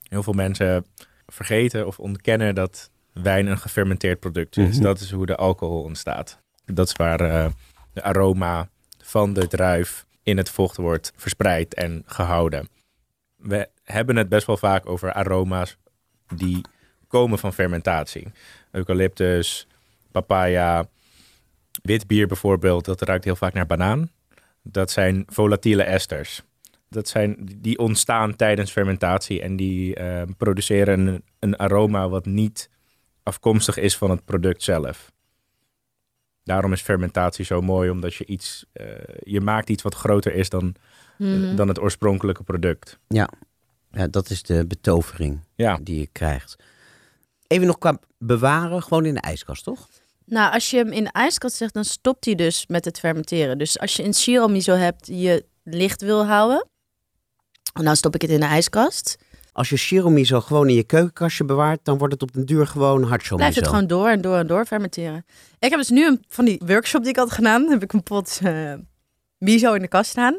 [0.09, 0.87] Heel veel mensen
[1.27, 4.75] vergeten of ontkennen dat wijn een gefermenteerd product is.
[4.75, 4.83] Mhm.
[4.83, 6.39] Dat is hoe de alcohol ontstaat.
[6.65, 7.51] Dat is waar eh,
[7.93, 8.69] de aroma
[9.03, 12.69] van de druif in het vocht wordt verspreid en gehouden.
[13.37, 15.77] We hebben het best wel vaak over aroma's
[16.35, 16.61] die
[17.09, 18.27] komen van fermentatie.
[18.71, 19.67] Eucalyptus,
[20.13, 20.89] papaya,
[21.83, 24.11] wit bier bijvoorbeeld, dat ruikt heel vaak naar banaan.
[24.63, 26.43] Dat zijn volatiele esters.
[26.89, 32.71] Dat zijn, die ontstaan tijdens fermentatie en die eh, produceren een, een aroma wat niet
[33.23, 35.13] afkomstig is van het product zelf.
[36.45, 38.87] Daarom is fermentatie zo mooi, omdat je iets, eh,
[39.23, 40.75] je maakt iets wat groter is dan,
[41.19, 41.57] Mhm.
[41.57, 42.99] dan het oorspronkelijke product.
[43.09, 43.29] Ja,
[44.11, 46.57] dat is de betovering Ja, die je krijgt.
[47.49, 49.89] Even nog qua bewaren, gewoon in de ijskast, toch?
[50.25, 53.59] Nou, als je hem in de ijskast zegt, dan stopt hij dus met het fermenteren.
[53.59, 56.67] Dus als je een shiro miso hebt die je licht wil houden,
[57.73, 59.19] dan stop ik het in de ijskast.
[59.53, 63.03] Als je shiromiso gewoon in je keukenkastje bewaart, dan wordt het op den duur gewoon
[63.03, 63.37] hardshomiso.
[63.37, 65.25] Blijft het gewoon door en door en door fermenteren.
[65.59, 68.03] Ik heb dus nu een, van die workshop die ik had gedaan, heb ik een
[68.03, 68.75] pot eh,
[69.39, 70.39] miso in de kast staan.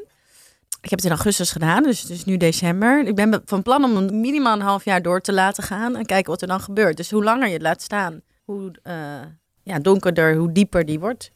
[0.82, 3.08] Ik heb het in augustus gedaan, dus het is nu december.
[3.08, 6.32] Ik ben van plan om minimaal een half jaar door te laten gaan en kijken
[6.32, 6.98] wat er dan gebeurt.
[6.98, 9.22] Dus hoe langer je het laat staan, hoe eh,
[9.64, 11.32] ja, donkerder, hoe dieper die wordt.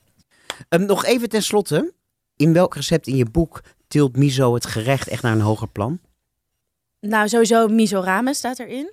[0.69, 1.93] Ehm, nog even tenslotte,
[2.35, 5.99] in welk recept in je boek tilt miso het gerecht echt naar een hoger plan?
[6.99, 8.91] Nou, sowieso miso ramen staat erin.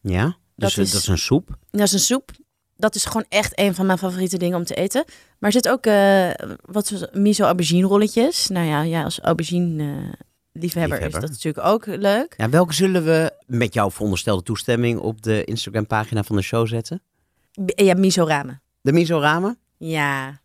[0.00, 1.56] Ja, dus Dat dat, is- dat is een soep.
[1.70, 2.30] Dat is een soep.
[2.76, 5.04] Dat is gewoon echt een van mijn favoriete dingen om te eten.
[5.38, 6.30] Maar er zit ook eh,
[6.64, 8.48] wat is- miso aubergine rolletjes.
[8.48, 10.14] Nou ja, ja als aubergine
[10.52, 12.34] liefhebber is dat natuurlijk ook leuk.
[12.36, 16.66] Ja, welke zullen we met jouw veronderstelde toestemming op de Instagram pagina van de show
[16.66, 17.02] zetten?
[17.64, 18.60] B- Ja, miso ramen.
[18.80, 19.58] De miso ramen.
[19.78, 20.40] Ja.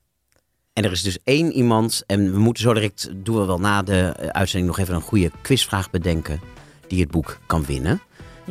[0.74, 3.82] En er is dus één iemand, en we moeten zo direct, doen we wel na
[3.82, 6.40] de eh, uitzending nog even een goede quizvraag bedenken,
[6.88, 8.02] die het boek kan winnen.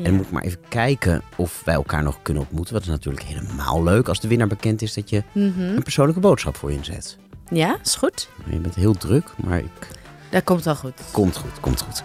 [0.00, 0.04] Ja.
[0.06, 2.74] En dan moet ik maar even kijken of wij elkaar nog kunnen ontmoeten.
[2.74, 5.60] Wat is natuurlijk helemaal leuk als de winnaar bekend is dat je Mhm.
[5.60, 7.18] een persoonlijke boodschap voor je inzet.
[7.50, 8.28] ja, is goed.
[8.50, 9.88] Je bent heel druk, maar ik...
[10.30, 11.00] Dat komt wel goed.
[11.12, 12.02] komt goed, komt goed.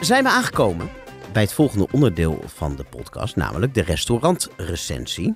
[0.00, 0.88] Zijn we aangekomen
[1.32, 5.34] bij het volgende onderdeel van de podcast, namelijk de restaurantrecensie.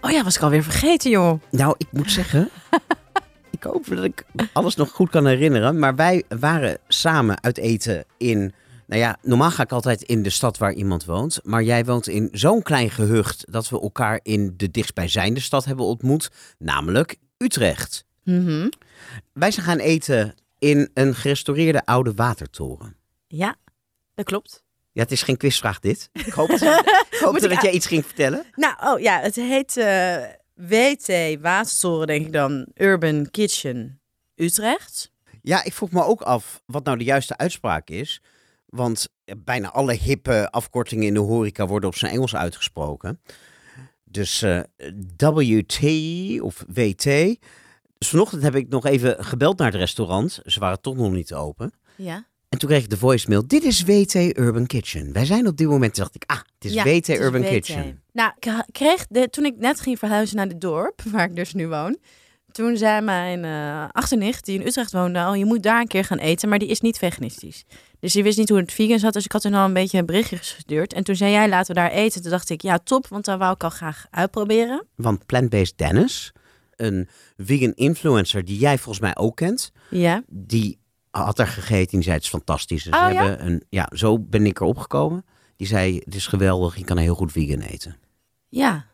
[0.00, 1.40] Oh ja, was ik alweer vergeten, joh.
[1.50, 2.48] Nou, ik moet zeggen,
[3.50, 5.78] ik hoop dat ik alles nog goed kan herinneren.
[5.78, 8.52] Maar wij waren samen uit eten in.
[8.88, 11.40] Nou ja, normaal ga ik altijd in de stad waar iemand woont.
[11.42, 15.84] Maar jij woont in zo'n klein gehucht dat we elkaar in de dichtstbijzijnde stad hebben
[15.84, 16.30] ontmoet.
[16.58, 18.04] Namelijk Utrecht.
[18.24, 18.68] Mhm.
[19.32, 22.96] Wij zijn gaan eten in een gerestaureerde oude watertoren.
[23.26, 23.56] Ja,
[24.14, 24.64] dat klopt.
[24.92, 26.08] Ja, het is geen quizvraag dit.
[26.26, 28.44] Ik hoopte, ik hoopte Moet ik dat jij iets ging vertellen.
[28.54, 30.22] Nou, oh ja, het heet eh,
[30.54, 34.00] WT Watertoren, denk ik dan, Urban Kitchen
[34.34, 35.10] Utrecht.
[35.42, 38.20] Ja, ik vroeg me ook af wat nou de juiste uitspraak is.
[38.68, 39.08] Want
[39.44, 43.20] bijna alle hippe afkortingen in de horeca worden op zijn Engels uitgesproken.
[44.04, 44.60] Dus eh,
[45.16, 45.80] WT
[46.40, 47.04] of WT.
[47.98, 50.40] Dus vanochtend heb ik nog even gebeld naar het restaurant.
[50.44, 51.72] Ze waren toch nog niet open.
[51.96, 52.26] Ja.
[52.48, 53.46] En toen kreeg ik de voicemail.
[53.46, 55.12] Dit is WT Urban Kitchen.
[55.12, 55.96] Wij zijn op dit moment.
[55.96, 57.48] Dacht ik, ah, het is Ja, WT het is Urban WT.
[57.48, 58.02] Kitchen.
[58.12, 61.54] Nou, ik kreeg de, toen ik net ging verhuizen naar het dorp, waar ik dus
[61.54, 61.98] nu woon.
[62.52, 66.04] Toen zei mijn eh achternicht, die in Utrecht woonde, al, je moet daar een keer
[66.04, 67.64] gaan eten, maar die is niet veganistisch.
[68.00, 69.98] Dus die wist niet hoe het vegan zat, dus ik had er al een beetje
[69.98, 70.92] een berichtje gestuurd.
[70.92, 72.22] En toen zei jij, laten we daar eten.
[72.22, 74.86] Toen dacht ik, ja, top, want daar wou ik al graag uitproberen.
[74.94, 76.32] Want Plant-Based Dennis,
[76.76, 80.22] een vegan influencer die jij volgens mij ook kent, Ja.
[80.28, 80.78] die
[81.10, 82.82] had er gegeten en die zei het is fantastisch.
[82.84, 83.24] Dus Oh, ja?
[83.24, 85.24] hebben een, ja, zo ben ik erop gekomen.
[85.56, 87.96] Die zei het is geweldig, je kan heel goed vegan eten.
[88.48, 88.86] Ja.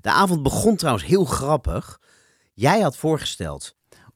[0.00, 2.00] De avond begon trouwens heel grappig.
[2.58, 3.74] Jij had voorgesteld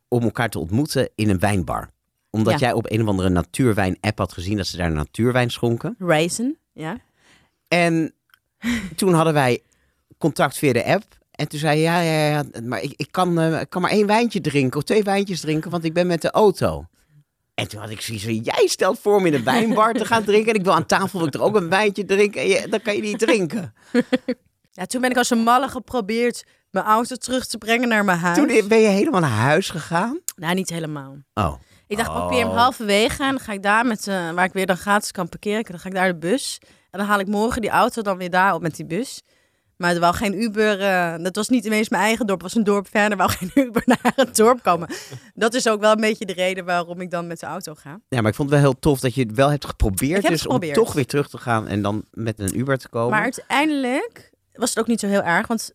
[0.08, 1.90] om elkaar te ontmoeten in een wijnbar.
[2.30, 2.58] Omdat Ja.
[2.58, 5.94] jij op een of andere natuurwijn-app had gezien dat ze daar natuurwijn schonken.
[5.98, 6.58] Raisin.
[6.72, 6.98] Ja.
[7.68, 8.14] En
[8.96, 9.62] toen hadden wij
[10.18, 11.04] contact via de app.
[11.30, 13.90] En toen zei je, ja, ja, ja, maar ik, ik, kan, eh, ik kan maar
[13.90, 16.86] één wijntje drinken of twee wijntjes drinken, want ik ben met de auto.
[17.54, 20.24] En toen had ik zoiets van, jij stelt voor om in een wijnbar te gaan
[20.24, 20.52] drinken.
[20.52, 22.40] En ik wil aan tafel wil ik er ook een wijntje drinken.
[22.40, 23.74] En je, dan kan je niet drinken.
[24.72, 24.86] ja.
[24.86, 28.36] Toen ben ik als een malle geprobeerd mijn auto terug te brengen naar mijn huis.
[28.36, 30.20] Toen ben je helemaal naar huis gegaan.
[30.36, 31.16] Nou, niet helemaal.
[31.34, 31.54] Oh.
[31.86, 32.14] Ik dacht, Oh.
[32.16, 35.10] parkeer hem halverwege en dan ga ik daar met, eh, waar ik weer dan gratis
[35.10, 36.58] kan parkeren, dan ga ik daar de bus.
[36.90, 39.22] En dan haal ik morgen die auto dan weer daar op met die bus.
[39.76, 42.58] Maar er wou geen Uber, eh, dat was niet ineens mijn eigen dorp, het was
[42.60, 44.88] een dorp verder, wou geen Uber naar het dorp komen.
[45.34, 48.00] Dat is ook wel een beetje de reden waarom ik dan met de auto ga.
[48.08, 50.16] Ja, maar ik vond het wel heel tof dat je het wel hebt geprobeerd.
[50.16, 50.78] Ik heb dus geprobeerd.
[50.78, 53.10] om toch weer terug te gaan en dan met een Uber te komen.
[53.10, 55.72] Maar uiteindelijk was het ook niet zo heel erg, want,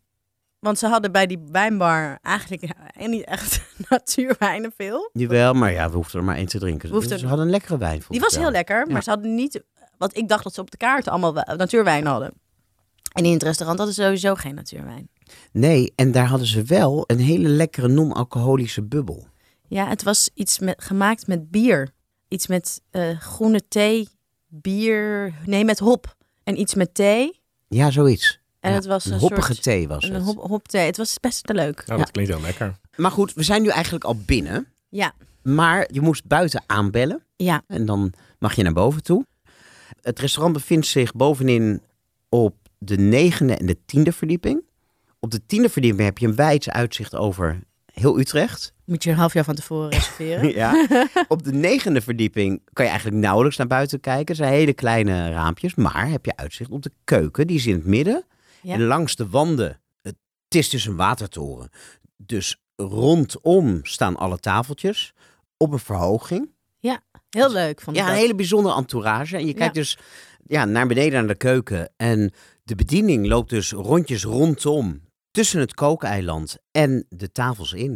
[0.66, 5.10] want ze hadden bij die wijnbar eigenlijk ja, niet echt natuurwijnen veel.
[5.14, 6.90] Jawel, maar ja, we hoefden er maar één te drinken.
[6.90, 8.02] We hoefden- ze hadden een lekkere wijn.
[8.08, 8.44] Die was wel.
[8.44, 9.02] heel lekker, maar Ja.
[9.02, 9.64] ze hadden niet
[9.98, 12.34] wat ik dacht dat ze op de kaart allemaal natuurwijn hadden.
[13.14, 15.10] En in het restaurant hadden ze sowieso geen natuurwijn.
[15.52, 19.28] Nee, en daar hadden ze wel een hele lekkere non-alcoholische bubbel.
[19.68, 21.90] Ja, het was iets met, gemaakt met bier.
[22.28, 24.08] Iets met eh, groene thee,
[24.48, 25.34] bier.
[25.46, 26.16] Nee, met hop.
[26.44, 27.42] En iets met thee.
[27.68, 28.40] Ja, zoiets.
[28.66, 30.24] En Ja, het was een een hoppige soort- thee was Een het.
[30.24, 30.86] hop, hopthee.
[30.86, 31.84] Het was best leuk.
[31.86, 32.76] Nou, dat klinkt heel lekker.
[32.96, 34.68] Maar goed, we zijn nu eigenlijk al binnen.
[34.90, 35.14] Ja.
[35.42, 37.24] Maar je moest buiten aanbellen.
[37.36, 37.62] Ja.
[37.68, 39.26] En dan mag je naar boven toe.
[40.02, 41.82] Het restaurant bevindt zich bovenin
[42.30, 44.64] op de negende en de tiende verdieping.
[45.20, 47.60] Op de tiende verdieping heb je een wijd uitzicht over
[47.94, 48.74] heel Utrecht.
[48.86, 50.50] Moet je een half jaar van tevoren reserveren.
[50.54, 50.88] Ja.
[51.28, 54.26] Op de negende verdieping kan je eigenlijk nauwelijks naar buiten kijken.
[54.28, 57.48] Er zijn hele kleine raampjes, maar heb je uitzicht op de keuken.
[57.48, 58.24] Die is in het midden.
[58.66, 58.74] Ja.
[58.74, 60.16] En langs de wanden, het
[60.50, 61.70] is dus een watertoren.
[62.18, 65.14] Dus rondom staan alle tafeltjes
[65.58, 66.54] op een verhoging.
[67.30, 69.38] Heel leuk vond ik Ja, een hele bijzondere entourage.
[69.38, 69.82] En je kijkt Ja.
[69.82, 69.98] dus
[70.46, 71.92] ja, naar beneden naar de keuken.
[71.98, 75.02] En de bediening loopt dus rondjes rondom
[75.32, 77.94] tussen het kookeiland en de tafels in.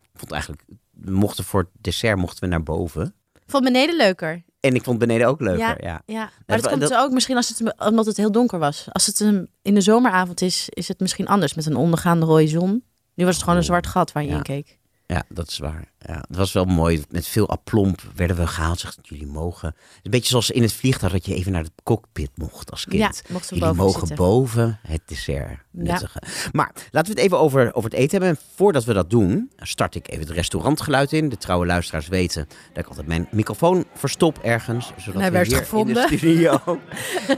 [0.00, 3.14] Ik vond eigenlijk, we mochten voor het dessert mochten we naar boven.
[3.46, 4.42] Vond beneden leuker.
[4.60, 6.02] En ik vond beneden ook leuker, ja.
[6.06, 8.86] Ja, maar Dat komt dat- ook misschien als het, omdat het heel donker was.
[8.92, 12.48] Als het een, in de zomeravond is, is het misschien anders met een ondergaande rode
[12.48, 12.84] zon.
[13.14, 14.36] Nu was het gewoon een zwart gat waar je Ja.
[14.36, 14.78] in keek.
[15.10, 15.84] Ja, dat is waar.
[15.98, 17.02] Ja, het was wel mooi.
[17.08, 18.80] Met veel aplomb werden we gehaald.
[18.80, 19.74] Zegt jullie mogen.
[20.02, 23.02] Een beetje zoals in het vliegtuig dat je even naar de cockpit mocht als kind.
[23.02, 24.16] Ja, mochten jullie boven mogen zitten.
[24.16, 26.22] boven het dessert nuttigen.
[26.52, 28.28] Maar laten we het even over, over het eten hebben.
[28.28, 31.28] En voordat we dat doen, start ik even het restaurantgeluid in.
[31.28, 34.92] De trouwe luisteraars weten dat ik altijd mijn microfoon verstop ergens.
[34.96, 35.96] Zodat hij we hier gevonden.
[35.96, 36.60] in de studio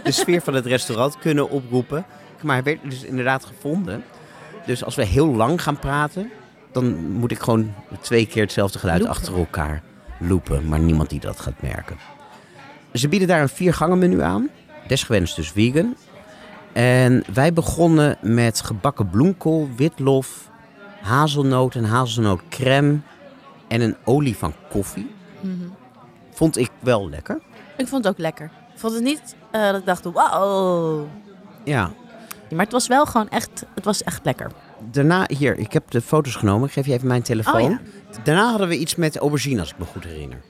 [0.04, 2.04] de sfeer van het restaurant kunnen oproepen.
[2.42, 4.04] Maar hij werd dus inderdaad gevonden.
[4.66, 6.30] Dus als we heel lang gaan praten,
[6.72, 9.16] dan moet ik gewoon twee keer hetzelfde geluid Loopen.
[9.16, 9.82] achter elkaar
[10.18, 10.68] loopen.
[10.68, 11.96] Maar niemand die dat gaat merken.
[12.92, 14.48] Ze bieden daar een viergangen menu aan.
[14.86, 15.96] Desgewenst dus vegan.
[16.72, 20.50] En wij begonnen met gebakken bloemkool, witlof,
[21.00, 22.98] hazelnoot en hazelnootcrème
[23.68, 25.10] en een olie van koffie.
[25.40, 25.54] Mhm.
[26.30, 27.40] Vond ik wel lekker.
[27.76, 28.50] Ik vond het ook lekker.
[28.72, 31.08] Ik vond het niet eh, dat ik dacht, wauw.
[31.64, 31.90] Ja.
[32.48, 34.50] Ja, maar het was wel gewoon echt, het was echt lekker.
[34.90, 36.66] Daarna, hier, ik heb de foto's genomen.
[36.66, 37.60] Ik geef je even mijn telefoon.
[37.62, 37.80] Oh ja.
[38.24, 40.40] Daarna hadden we iets met aubergine, als ik me goed herinner.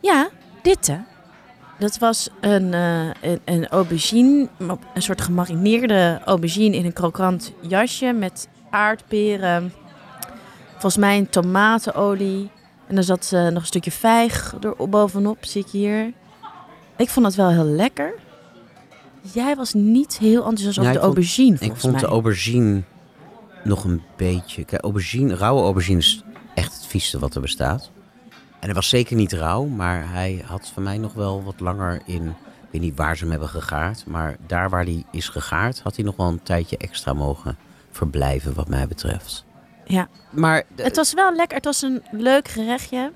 [0.00, 0.28] Ja,
[0.62, 0.96] dit hè.
[1.78, 4.48] Dat was een, eh, een, een aubergine,
[4.94, 9.72] een soort gemarineerde aubergine in een krokant jasje met aardperen.
[10.70, 12.50] Volgens mij een tomatenolie.
[12.86, 16.12] En er zat eh, nog een stukje vijg er bovenop, zie ik hier.
[16.96, 18.14] Ik vond het wel heel lekker.
[19.32, 22.00] Jij was niet heel enthousiast over Ja, de ik vond- aubergine, Ik vond mij.
[22.02, 22.82] de aubergine
[23.64, 24.64] nog een beetje...
[24.64, 26.22] Kijk, aubergine, rauwe aubergine is
[26.54, 27.90] echt het vieste wat er bestaat.
[28.30, 32.02] En hij was zeker niet rauw, maar hij had van mij nog wel wat langer
[32.04, 32.34] in
[32.72, 34.06] weet niet waar ze hem hebben gegaard.
[34.06, 37.56] Maar daar waar hij is gegaard, had hij nog wel een tijdje extra mogen
[37.90, 39.44] verblijven, wat mij betreft.
[39.84, 40.08] Ja.
[40.30, 41.56] Maar, Het was wel lekker.
[41.56, 43.12] Het was een leuk gerechtje.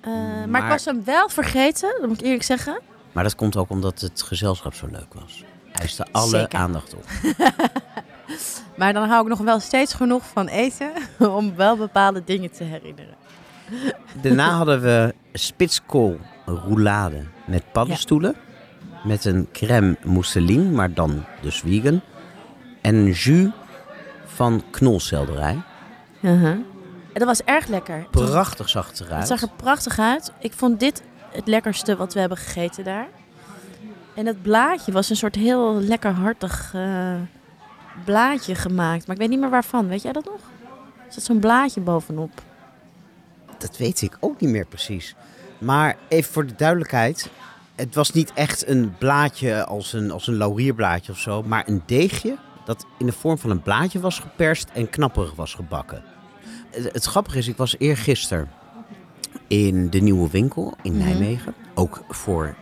[0.00, 0.48] Eh, maar...
[0.48, 2.80] Maar- ik was hem wel vergeten, dat moet ik eerlijk zeggen.
[3.12, 5.44] maar dat komt ook omdat het gezelschap zo leuk was.
[5.64, 6.58] Hij eiste alle Zeker.
[6.58, 7.04] aandacht op.
[8.78, 10.90] Maar dan hou ik nog wel steeds genoeg van eten
[11.38, 13.14] om wel bepaalde dingen te herinneren.
[14.20, 18.34] Daarna hadden we spitskool roulade met paddenstoelen.
[19.04, 22.00] Met een crème mousseline, maar dan dus vegan.
[22.80, 23.50] En een jus
[24.24, 25.62] van knolselderij.
[27.14, 28.06] En dat was erg lekker.
[28.10, 29.28] Prachtig zag het eruit.
[29.28, 30.32] Het zag er prachtig uit.
[30.38, 31.02] Ik vond dit
[31.32, 33.06] het lekkerste wat we hebben gegeten daar.
[34.14, 37.14] En het blaadje was een soort heel lekker hartig eh,
[38.04, 39.06] blaadje gemaakt.
[39.06, 39.88] Maar ik weet niet meer waarvan.
[39.88, 40.40] Weet jij dat nog?
[41.06, 42.30] Er zat zo'n blaadje bovenop.
[43.58, 45.14] Dat weet ik ook niet meer precies.
[45.58, 47.30] Maar even voor de duidelijkheid.
[47.74, 51.42] Het was niet echt een blaadje als een, als een laurierblaadje of zo.
[51.42, 55.54] Maar een deegje dat in de vorm van een blaadje was geperst en knapperig was
[55.54, 56.02] gebakken.
[56.70, 58.50] Het, het grappige is, ik was eergisteren
[59.46, 61.04] in de nieuwe winkel in Mhm.
[61.04, 61.54] Nijmegen.
[61.74, 62.54] Ook voor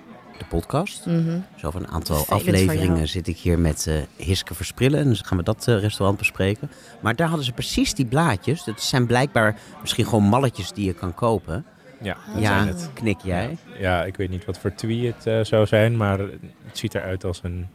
[0.42, 1.06] de podcast.
[1.06, 1.38] Mhm.
[1.56, 4.98] Zo van een aantal afleveringen zit ik hier met eh Hiske Versprillen.
[4.98, 6.70] En dan gaan we dat eh, restaurant bespreken.
[7.00, 8.64] Maar daar hadden ze precies die blaadjes.
[8.64, 11.64] Dat zijn blijkbaar misschien gewoon malletjes die je kan kopen.
[12.00, 12.90] Ja, dat ja, zijn het.
[12.94, 13.56] knik jij.
[13.78, 16.18] Ja, ik weet niet wat voor twie het eh, zou zijn, maar
[16.64, 17.68] het ziet eruit als een,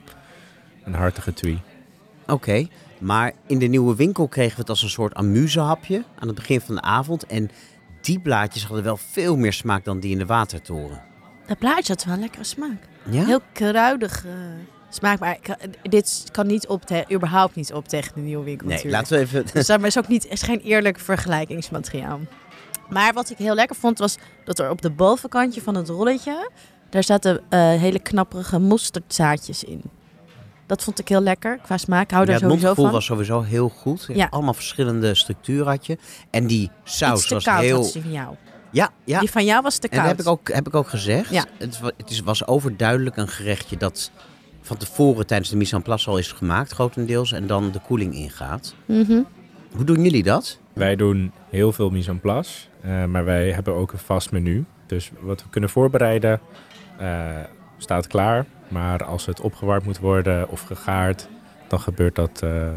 [0.84, 1.60] een hartige twie.
[2.28, 2.68] Oké,
[3.00, 6.62] maar in de nieuwe winkel kregen we het als een soort amusehapje aan het begin
[6.62, 7.26] van de avond.
[7.26, 7.50] En
[8.02, 11.02] die blaadjes hadden wel veel meer smaak dan die in de watertoren.
[11.48, 12.78] Dat blaadje had wel een lekkere smaak.
[13.10, 13.26] Ja?
[13.26, 14.32] Heel kruidig eh,
[14.90, 15.20] smaak.
[15.20, 18.76] Maar ik- dit kan niet op te, überhaupt niet op tegen de nieuwe winkel Nee,
[18.76, 19.02] natuurlijk.
[19.10, 19.54] laten we even...
[19.54, 22.20] Dus dat is ook niet, is geen eerlijk vergelijkingsmateriaal.
[22.90, 26.52] Maar wat ik heel lekker vond, was dat er op de bovenkantje van het rolletje,
[26.90, 29.82] daar zaten eh, hele knapperige mosterdzaadjes in.
[30.66, 32.12] Dat vond ik heel lekker qua smaak.
[32.12, 32.92] Hou Ja, daar het sowieso van.
[32.92, 34.06] was sowieso heel goed.
[34.14, 34.28] Ja.
[34.30, 35.98] Allemaal verschillende structuur had je.
[36.30, 37.92] En die saus was koud heel...
[38.78, 39.20] Ja, ja.
[39.20, 40.18] Die van jou was te En dat koud.
[40.18, 41.30] heb ik ook, heb ik ook gezegd.
[41.30, 41.46] Ja.
[41.58, 44.12] Het, het is, was overduidelijk een gerechtje dat
[44.62, 47.32] van tevoren tijdens de mise en place al is gemaakt, grotendeels.
[47.32, 48.76] En dan de koeling ingaat.
[48.86, 49.22] Mhm.
[49.72, 50.60] Hoe doen jullie dat?
[50.74, 54.66] Wij doen heel veel mise en place, eh, maar wij hebben ook een vast menu.
[54.86, 56.40] Dus wat we kunnen voorbereiden
[56.98, 57.26] eh,
[57.78, 58.46] staat klaar.
[58.68, 61.28] Maar als het opgewarmd moet worden of gegaard,
[61.68, 62.68] dan gebeurt dat eh,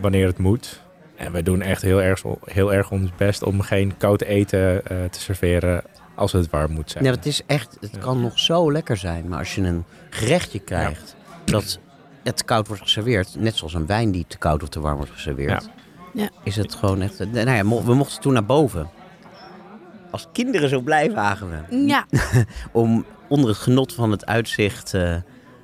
[0.00, 0.81] wanneer het moet.
[1.22, 4.96] En wij doen echt heel erg, heel erg ons best om geen koud eten eh,
[5.10, 5.82] te serveren
[6.14, 7.04] als het warm moet zijn.
[7.04, 7.98] Ja, het is echt, het Ja.
[7.98, 9.28] kan nog zo lekker zijn.
[9.28, 11.78] Maar als je een gerechtje krijgt dat
[12.22, 15.12] het koud wordt geserveerd, net zoals een wijn die te koud of te warm wordt
[15.12, 15.68] geserveerd,
[16.12, 16.22] Ja.
[16.22, 16.30] Ja.
[16.44, 17.18] is het gewoon echt.
[17.32, 18.90] Nou ja, we mochten toen naar boven.
[20.10, 21.86] Als kinderen zo blij waren we.
[21.86, 22.06] Ja,
[22.72, 25.16] om onder het genot van het uitzicht eh,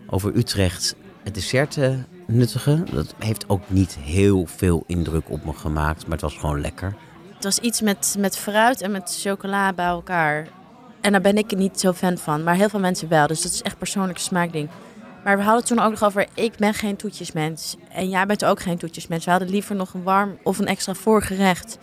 [0.07, 1.99] over Utrecht het dessert te
[2.29, 2.87] nuttigen.
[2.93, 6.95] Dat heeft ook niet heel veel indruk op me gemaakt, maar het was gewoon lekker.
[7.35, 10.49] het was iets met, met fruit en met chocola bij elkaar.
[11.01, 13.27] En daar ben ik niet zo fan van, maar heel veel mensen wel.
[13.27, 14.69] Dus dat is echt persoonlijk smaakding.
[15.25, 17.77] Maar we hadden het toen ook nog over, ik ben geen toetjesmens.
[17.93, 19.25] En jij bent ook geen toetjesmens.
[19.25, 21.79] We hadden liever nog een warm of een extra voorgerecht.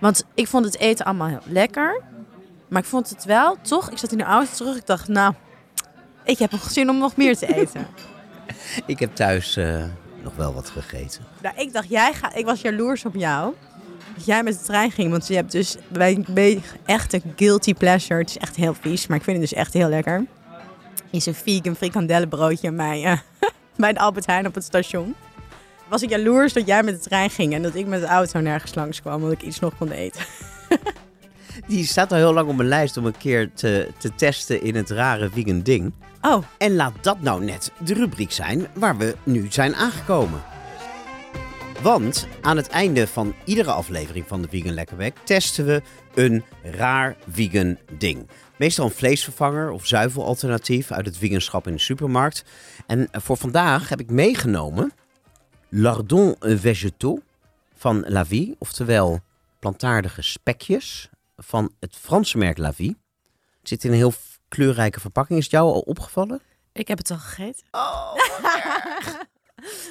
[0.00, 2.02] Want ik vond het eten allemaal heel lekker.
[2.68, 4.76] Maar ik vond het wel, toch, ik zat in de auto terug.
[4.76, 5.34] Ik dacht, nou,
[6.24, 7.86] ik heb nog zin om nog meer te eten.
[8.86, 9.84] Ik heb thuis eh,
[10.22, 11.24] nog wel wat gegeten.
[11.42, 13.54] Nou, ik dacht, jij gaat, ik was jaloers op jou.
[14.14, 15.10] Dat jij met de trein ging.
[15.10, 18.20] Want je hebt dus bij, echt een guilty pleasure.
[18.20, 20.24] Het is echt heel vies, maar ik vind het dus echt heel lekker.
[21.10, 23.18] Is een vegan frikandellenbroodje bij, eh,
[23.76, 25.14] bij Albert Heijn op het station.
[25.88, 28.40] Was ik jaloers dat jij met de trein ging en dat ik met de auto
[28.40, 30.22] nergens langs kwam, omdat ik iets nog kon eten.
[31.66, 34.74] Die staat al heel lang op mijn lijst om een keer te, te testen in
[34.74, 35.92] het rare vegan ding.
[36.22, 40.42] Oh, En laat dat nou net de rubriek zijn waar we nu zijn aangekomen.
[41.82, 45.82] Want aan het einde van iedere aflevering van de Vegan Lekkerweg testen we
[46.14, 48.28] een raar vegan ding.
[48.56, 52.44] Meestal een vleesvervanger of zuivelalternatief uit het veganschap in de supermarkt.
[52.86, 54.92] En voor vandaag heb ik meegenomen
[55.68, 57.22] lardons végétaux
[57.76, 59.20] van La Vie, oftewel
[59.58, 61.10] plantaardige spekjes
[61.42, 62.96] van het Franse merk La Vie.
[63.58, 64.12] Het zit in een heel
[64.48, 65.38] kleurrijke verpakking.
[65.38, 66.40] Is het jou al opgevallen?
[66.72, 67.64] ik heb het al gegeten.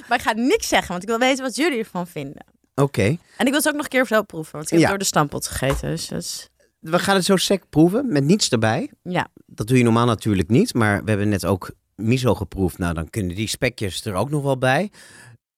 [0.08, 2.46] maar ik ga niks zeggen, want ik wil weten wat jullie ervan vinden.
[2.76, 3.04] Oké.
[3.04, 4.88] En ik wil het ook nog een keer zelf proeven, want ik heb Ja.
[4.90, 5.90] door de stampot gegeten.
[5.90, 8.92] Dus dat is, We gaan het zo sec proeven, met niets erbij.
[9.04, 9.28] ja.
[9.46, 12.78] Dat doe je normaal natuurlijk niet, maar we hebben net ook miso geproefd.
[12.78, 14.92] Nou, dan kunnen die spekjes er ook nog wel bij.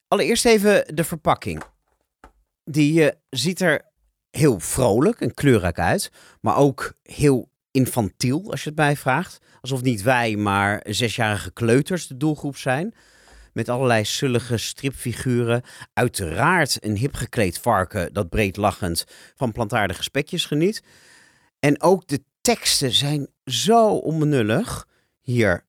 [0.08, 1.64] Allereerst even de verpakking.
[2.64, 3.82] Die eh, ziet er
[4.32, 6.12] heel vrolijk en kleurrijk uit,
[6.42, 9.40] maar ook heel infantiel, als je het mij vraagt.
[9.62, 12.94] Alsof niet wij, maar zesjarige kleuters de doelgroep zijn.
[13.54, 15.62] Met allerlei zullige stripfiguren.
[15.94, 19.06] Uiteraard een hip gekleed varken dat breed lachend
[19.36, 20.84] van plantaardige spekjes geniet.
[21.60, 24.88] En ook de teksten zijn zo onbenullig.
[25.22, 25.66] Hier.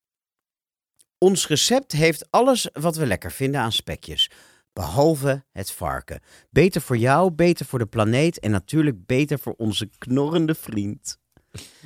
[1.18, 4.30] Ons recept heeft alles wat we lekker vinden aan spekjes.
[4.72, 6.20] Behalve het varken.
[6.50, 11.18] Beter voor jou, beter voor de planeet en natuurlijk beter voor onze knorrende vriend.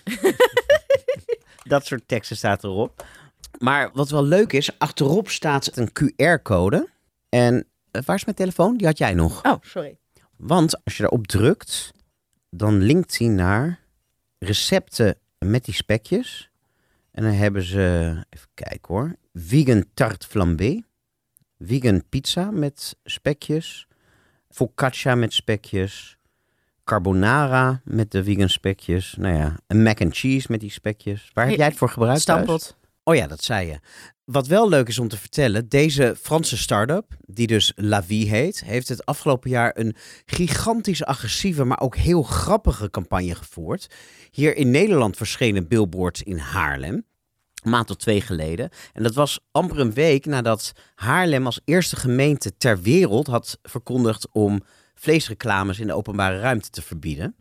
[1.65, 3.07] Dat soort teksten staat erop.
[3.59, 6.89] Maar wat wel leuk is, achterop staat een QR-code.
[7.29, 8.77] En eh, waar is mijn telefoon?
[8.77, 9.45] Die had jij nog.
[9.45, 9.99] Oh, sorry.
[10.37, 11.93] Want als je daarop drukt,
[12.51, 13.81] dan linkt hij naar
[14.39, 16.51] recepten met die spekjes.
[17.11, 20.83] En dan hebben ze, even kijken hoor, vegan tart flambé,
[21.67, 23.87] vegan pizza met spekjes,
[24.51, 26.19] focaccia met spekjes,
[26.85, 31.31] carbonara met de vegan spekjes, nou ja, een mac and cheese met die spekjes.
[31.33, 32.25] Waar heb jij het voor gebruikt?
[32.25, 32.43] thuis?
[32.43, 32.77] Stampot.
[33.03, 33.79] Oh ja, dat zei je.
[34.25, 38.65] Wat wel leuk is om te vertellen, deze Franse start-up, die dus La Vie heet,
[38.65, 43.87] heeft het afgelopen jaar een gigantisch agressieve, maar ook heel grappige campagne gevoerd.
[44.31, 47.05] Hier in Nederland verschenen billboards in Haarlem,
[47.65, 48.71] maand of twee geleden.
[48.93, 54.29] En dat was amper een week nadat Haarlem als eerste gemeente ter wereld had verkondigd
[54.33, 54.63] om
[54.95, 57.37] vleesreclames in de openbare ruimte te verbieden.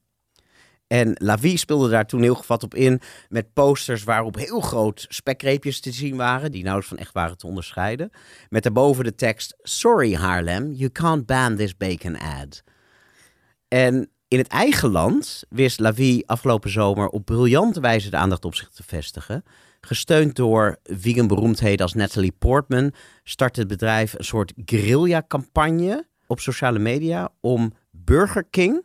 [0.87, 5.05] En La Vie speelde daar toen heel gevat op in met posters waarop heel groot
[5.09, 8.09] spekreepjes te zien waren, die nauwelijks van echt waren te onderscheiden.
[8.49, 12.63] Met daarboven de tekst, sorry Haarlem, you can't ban this bacon ad.
[13.67, 18.45] En in het eigen land wist La Vie afgelopen zomer op briljante wijze de aandacht
[18.45, 19.43] op zich te vestigen.
[19.85, 26.79] Gesteund door vegan beroemdheden als Natalie Portman startte het bedrijf een soort guerrilla-campagne op sociale
[26.79, 28.83] media om Burger King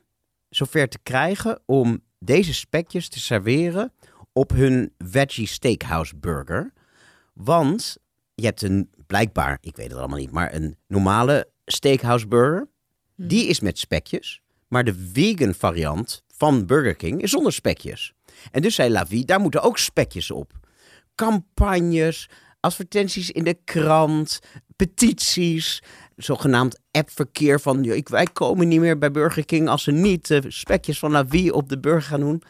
[0.48, 3.92] zover te krijgen om deze spekjes te serveren
[4.32, 6.72] op hun veggie steakhouse burger.
[7.32, 7.96] Want
[8.34, 12.68] je hebt een, blijkbaar, ik weet het allemaal niet, maar een normale steakhouse burger.
[13.16, 18.12] Die is met spekjes, maar de vegan variant van Burger King is zonder spekjes.
[18.50, 20.58] En dus zei La Vie, daar moeten ook spekjes op.
[21.18, 22.28] Campagnes,
[22.60, 24.38] advertenties in de krant,
[24.76, 25.82] petities,
[26.16, 30.28] zogenaamd appverkeer van "Ja, ik, wij komen niet meer bij Burger King als ze niet
[30.28, 32.42] de spekjes van La Vie op de burger gaan doen.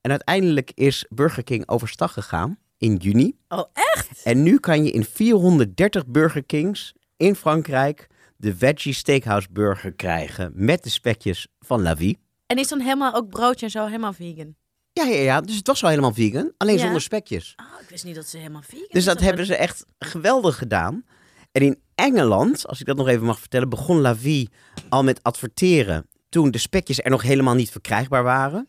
[0.00, 3.36] En uiteindelijk is Burger King overstag gegaan in juni.
[3.48, 4.22] Oh, echt?
[4.22, 8.06] En nu kan je in 430 Burger Kings in Frankrijk
[8.36, 12.18] de Veggie Steakhouse Burger krijgen met de spekjes van La Vie.
[12.46, 14.56] En is dan helemaal ook broodje en zo helemaal vegan?
[15.00, 15.40] Ja, ja, ja.
[15.40, 16.82] Dus het was wel helemaal vegan, alleen Ja.
[16.82, 17.54] zonder spekjes.
[17.56, 21.04] Oh, ik wist niet dat ze helemaal vegan Dus dat hebben ze echt geweldig gedaan.
[21.52, 24.48] En in Engeland, als ik dat nog even mag vertellen, begon La Vie
[24.88, 28.68] al met adverteren toen de spekjes er nog helemaal niet verkrijgbaar waren.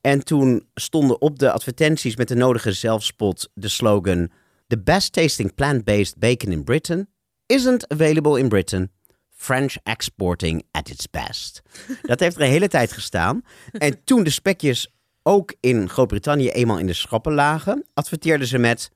[0.00, 4.30] En toen stonden op de advertenties met de nodige zelfspot de slogan:
[4.66, 7.08] The best tasting plant-based bacon in Britain
[7.46, 8.90] isn't available in Britain.
[9.30, 11.62] French exporting at its best.
[12.02, 13.42] Dat heeft er een hele tijd gestaan.
[13.72, 14.92] En toen de spekjes
[15.28, 18.90] ook in Groot-Brittannië eenmaal in de schappen lagen, adverteerden ze met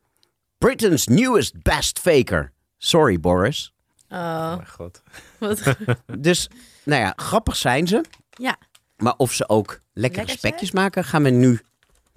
[0.59, 2.53] Britain's newest best faker.
[2.78, 3.72] Sorry, Boris.
[4.09, 5.03] Oh, Oh mijn god.
[5.39, 5.76] wat...
[6.18, 6.49] Dus,
[6.85, 8.05] nou ja, grappig zijn ze.
[8.30, 8.57] ja.
[8.97, 11.61] Maar of ze ook lekkere Lekker spekjes maken, gaan we nu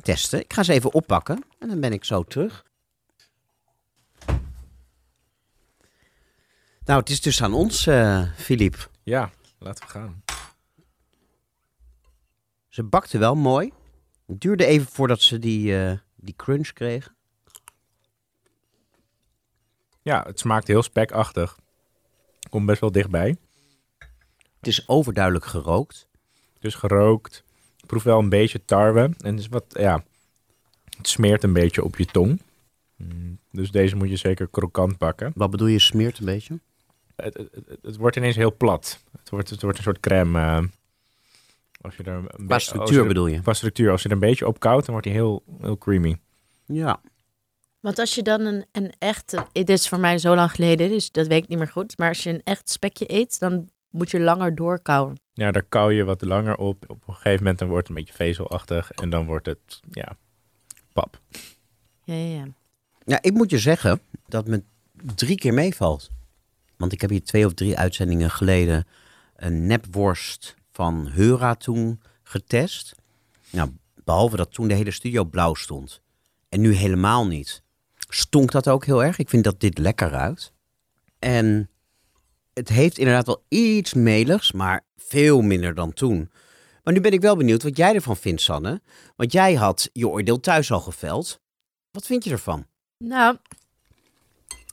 [0.02, 0.40] testen.
[0.40, 2.64] Ik ga ze even oppakken en dan ben ik zo terug.
[6.86, 8.90] Nou, het is dus aan ons, eh Filip.
[9.04, 10.24] Ja, laten we gaan.
[12.70, 13.74] Ze bakte wel mooi.
[14.26, 17.16] Het duurde even voordat ze die, eh, die crunch kregen.
[20.02, 21.58] Ja, het smaakt heel spekachtig.
[22.50, 23.36] Komt best wel dichtbij.
[24.58, 26.08] Het is overduidelijk gerookt.
[26.60, 27.44] Dus gerookt.
[27.78, 29.02] Ik proef wel een beetje tarwe.
[29.02, 30.04] En het is wat, ja,
[30.98, 32.42] het smeert een beetje op je tong.
[32.96, 35.32] Mm, Dus deze moet je zeker krokant pakken.
[35.36, 36.60] Wat bedoel je, smeert een beetje?
[37.16, 39.04] Het, het, het, het wordt ineens heel plat.
[39.20, 40.40] Het wordt, het wordt een soort crème.
[40.40, 40.64] eh,
[41.86, 43.42] als je er een Qua structuur je er- bedoel je?
[43.42, 43.92] Qua structuur.
[43.92, 46.18] Als je er een beetje op koudt, dan wordt hij heel, heel creamy.
[46.66, 47.02] Ja.
[47.80, 49.46] Want als je dan een, een echte...
[49.52, 51.98] Dit is voor mij zo lang geleden, dus dat weet ik niet meer goed.
[51.98, 55.20] Maar als je een echt spekje eet, dan moet je langer doorkouwen.
[55.34, 56.84] Ja, daar kauw je wat langer op.
[56.88, 58.92] Op een gegeven moment dan wordt het een beetje vezelachtig.
[58.92, 60.18] En dan wordt het, ja,
[60.94, 61.20] pap.
[62.04, 62.46] Ja, ja, ja.
[63.06, 64.64] Ja, ik moet je zeggen dat me
[65.16, 66.10] drie keer meevalt.
[66.78, 68.88] Want ik heb hier twee of drie uitzendingen geleden
[69.36, 72.96] een nepworst van Heura toen getest.
[73.50, 73.70] Nou,
[74.04, 76.02] behalve dat toen de hele studio blauw stond.
[76.50, 77.64] En nu helemaal niet.
[78.10, 79.18] Stonk dat ook heel erg.
[79.18, 80.54] Ik vind dat dit lekker ruikt.
[81.20, 81.70] En
[82.54, 86.32] het heeft inderdaad wel iets meligs, maar veel minder dan toen.
[86.84, 88.82] Maar nu ben ik wel benieuwd wat jij ervan vindt, Sanne.
[89.16, 91.40] Want jij had je oordeel thuis al geveld.
[91.92, 92.66] Wat vind je ervan?
[92.98, 93.38] Nou,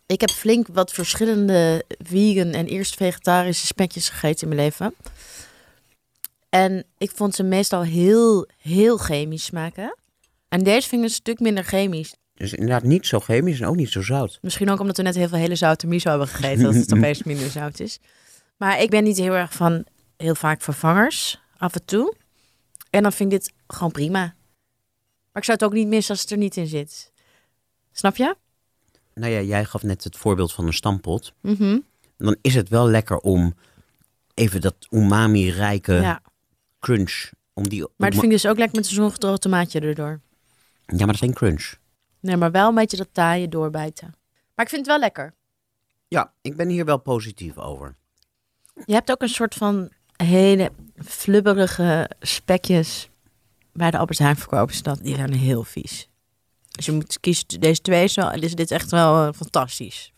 [0.07, 4.95] ik heb flink wat verschillende vegan en eerst vegetarische spekjes gegeten in mijn leven.
[6.55, 9.99] En ik vond ze meestal heel, heel chemisch smaken.
[10.49, 12.15] En deze vind ik een stuk minder chemisch.
[12.35, 14.39] Dus inderdaad niet zo chemisch en ook niet zo zout.
[14.43, 17.23] Misschien ook omdat we net heel veel hele zoute miso hebben gegeten, dat het opeens
[17.23, 17.99] minder zout is.
[18.57, 19.85] Maar ik ben niet heel erg van
[20.17, 22.15] heel vaak vervangers, af en toe.
[22.91, 24.21] En dan vind ik dit gewoon prima.
[25.33, 27.13] Maar ik zou het ook niet missen als het er niet in zit.
[27.93, 28.37] Snap je?
[29.15, 31.33] Nou ja, jij gaf net het voorbeeld van een stampot.
[31.41, 31.79] Mhm.
[32.17, 33.55] Dan is het wel lekker om
[34.35, 36.23] even dat umami-rijke Ja.
[36.83, 37.31] Crunch.
[37.55, 40.21] Om die, Maar dat vind ik dus ook lekker met zo'n gedroogd tomaatje erdoor.
[40.87, 41.75] Ja, maar dat is geen crunch.
[42.21, 44.15] Nee, maar wel een beetje dat taaie doorbijten.
[44.55, 45.35] Maar ik vind het wel lekker.
[46.09, 47.97] Ja, ik ben hier wel positief over.
[48.85, 53.11] Je hebt ook een soort van hele flubberige spekjes
[53.73, 55.03] bij de Albert Heijn verkopen ze dat.
[55.03, 56.09] Die zijn heel vies.
[56.69, 60.13] Dus je moet kiezen, deze twee is, wel, is dit echt wel eh, fantastisch.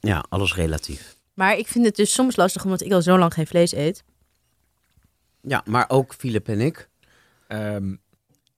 [0.00, 1.16] Ja, alles relatief.
[1.34, 4.04] Maar ik vind het dus soms lastig, omdat ik al zo lang geen vlees eet.
[5.42, 6.88] Ja, maar ook Filip en ik.
[7.46, 7.94] Ehm,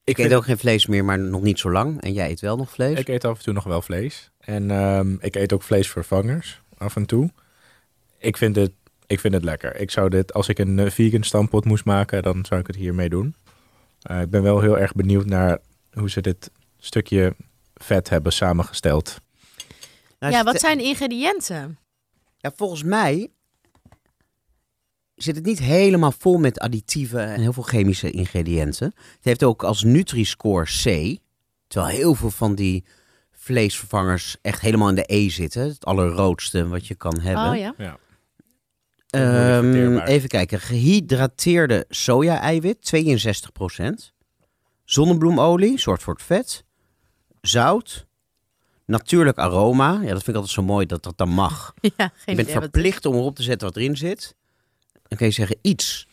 [0.05, 2.01] Ik eet ook geen vlees meer, maar nog niet zo lang.
[2.03, 2.99] En jij eet wel nog vlees?
[2.99, 4.31] Ik eet af en toe nog wel vlees.
[4.39, 7.31] En ehm, ik eet ook vleesvervangers af en toe.
[8.19, 8.73] Ik vind het,
[9.07, 9.77] ik vind het lekker.
[9.77, 12.77] Ik zou dit, als ik een eh, vegan stampot moest maken, dan zou ik het
[12.77, 13.35] hiermee doen.
[14.03, 15.59] Eh, ik ben wel heel erg benieuwd naar
[15.93, 17.35] hoe ze dit stukje
[17.75, 19.21] vet hebben samengesteld.
[20.19, 21.79] Nou, ja, wat zijn de ingrediënten?
[22.39, 23.31] Ja, volgens mij
[25.23, 28.87] zit het niet helemaal vol met additieven en heel veel chemische ingrediënten.
[28.97, 31.19] Het heeft ook als Nutri-score C,
[31.67, 32.85] terwijl heel veel van die
[33.31, 35.63] vleesvervangers echt helemaal in de E zitten.
[35.63, 37.51] Het allerroodste wat je kan hebben.
[37.51, 37.75] Oh ja.
[37.79, 37.99] Ja.
[39.11, 40.61] Ehm, even kijken.
[40.61, 44.13] Gehydrateerde soja-eiwit, 62%.
[44.85, 46.65] Zonnebloemolie, soort voor het vet.
[47.41, 48.07] Zout.
[48.85, 49.93] Natuurlijk aroma.
[49.93, 51.75] Ja, dat vind ik altijd zo mooi dat dat dan mag.
[51.97, 54.35] ja, Je bent verplicht om erop te zetten wat erin zit.
[55.13, 56.07] Dan kun je zeggen iets.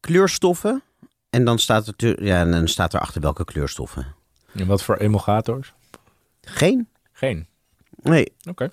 [0.00, 0.82] Kleurstoffen.
[1.30, 4.14] En dan staat er, te- ja, en dan staat er achter welke kleurstoffen.
[4.54, 5.72] En wat voor emulgators?
[6.40, 6.88] Geen?
[7.12, 7.46] Geen.
[8.02, 8.32] Nee.
[8.48, 8.70] Oké.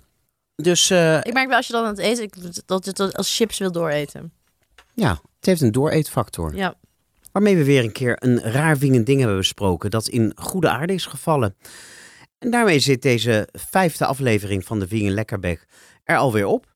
[0.56, 3.16] Dus eh, Ik merk wel als je dan aan het eten, ik- dat je het
[3.18, 4.34] als chips wil dooreten.
[4.94, 6.56] ja, het heeft een dooreetfactor.
[6.56, 6.76] Ja.
[7.32, 10.94] Waarmee we weer een keer een raar wingend ding hebben besproken dat in goede aarde
[10.94, 11.56] is gevallen.
[12.40, 15.66] En daarmee zit deze vijfde aflevering van de Vegan Lekkerbek
[16.04, 16.74] er alweer op.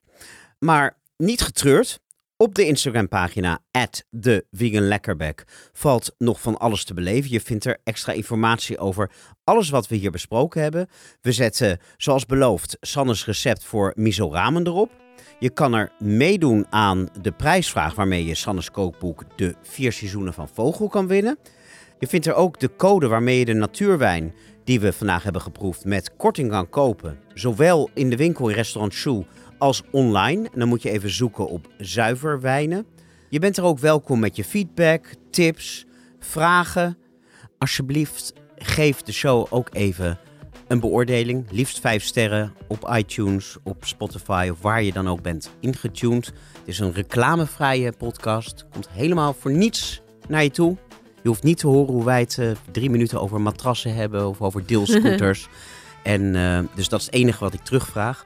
[0.59, 1.99] Maar niet getreurd.
[2.37, 3.59] Op de Instagram-pagina
[4.11, 7.31] @theveganlekkerbek valt nog van alles te beleven.
[7.31, 9.11] Je vindt er extra informatie over
[9.43, 10.87] alles wat we hier besproken hebben.
[11.21, 14.91] We zetten, zoals beloofd, Sannes recept voor miso ramen erop.
[15.39, 20.49] Je kan er meedoen aan de prijsvraag waarmee je Sannes kookboek De Vier Seizoenen van
[20.49, 21.37] Vogel kan winnen.
[21.99, 24.33] Je vindt er ook de code waarmee je de natuurwijn
[24.63, 27.19] die we vandaag hebben geproefd met korting kan kopen.
[27.33, 29.25] Zowel in de winkel in restaurant Shoe
[29.65, 30.43] als online.
[30.53, 32.85] En dan moet je even zoeken op zuiverwijnen.
[33.29, 35.85] Je bent er ook welkom met je feedback, tips,
[36.19, 36.97] vragen.
[37.57, 40.19] Alsjeblieft, geef de show ook even
[40.67, 41.45] een beoordeling.
[41.51, 46.25] Liefst vijf sterren op iTunes, op Spotify of waar je dan ook bent ingetuned.
[46.25, 46.33] Het
[46.65, 48.65] is een reclamevrije podcast.
[48.71, 50.77] Komt helemaal voor niets naar je toe.
[51.21, 54.41] Je hoeft niet te horen hoe wij het eh, drie minuten over matrassen hebben of
[54.41, 55.47] over deelscooters.
[56.03, 58.25] en eh, dus dat is het enige wat ik terugvraag.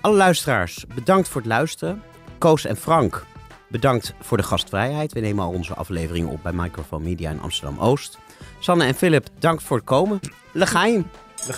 [0.00, 2.02] Alle luisteraars, bedankt voor het luisteren.
[2.38, 3.24] Koos en Frank,
[3.68, 5.12] bedankt voor de gastvrijheid.
[5.12, 8.18] We nemen al onze afleveringen op bij Microphone Media in Amsterdam-Oost.
[8.58, 10.20] Sanne en Philip, dank voor het komen.
[10.52, 11.10] Legaim.
[11.46, 11.52] De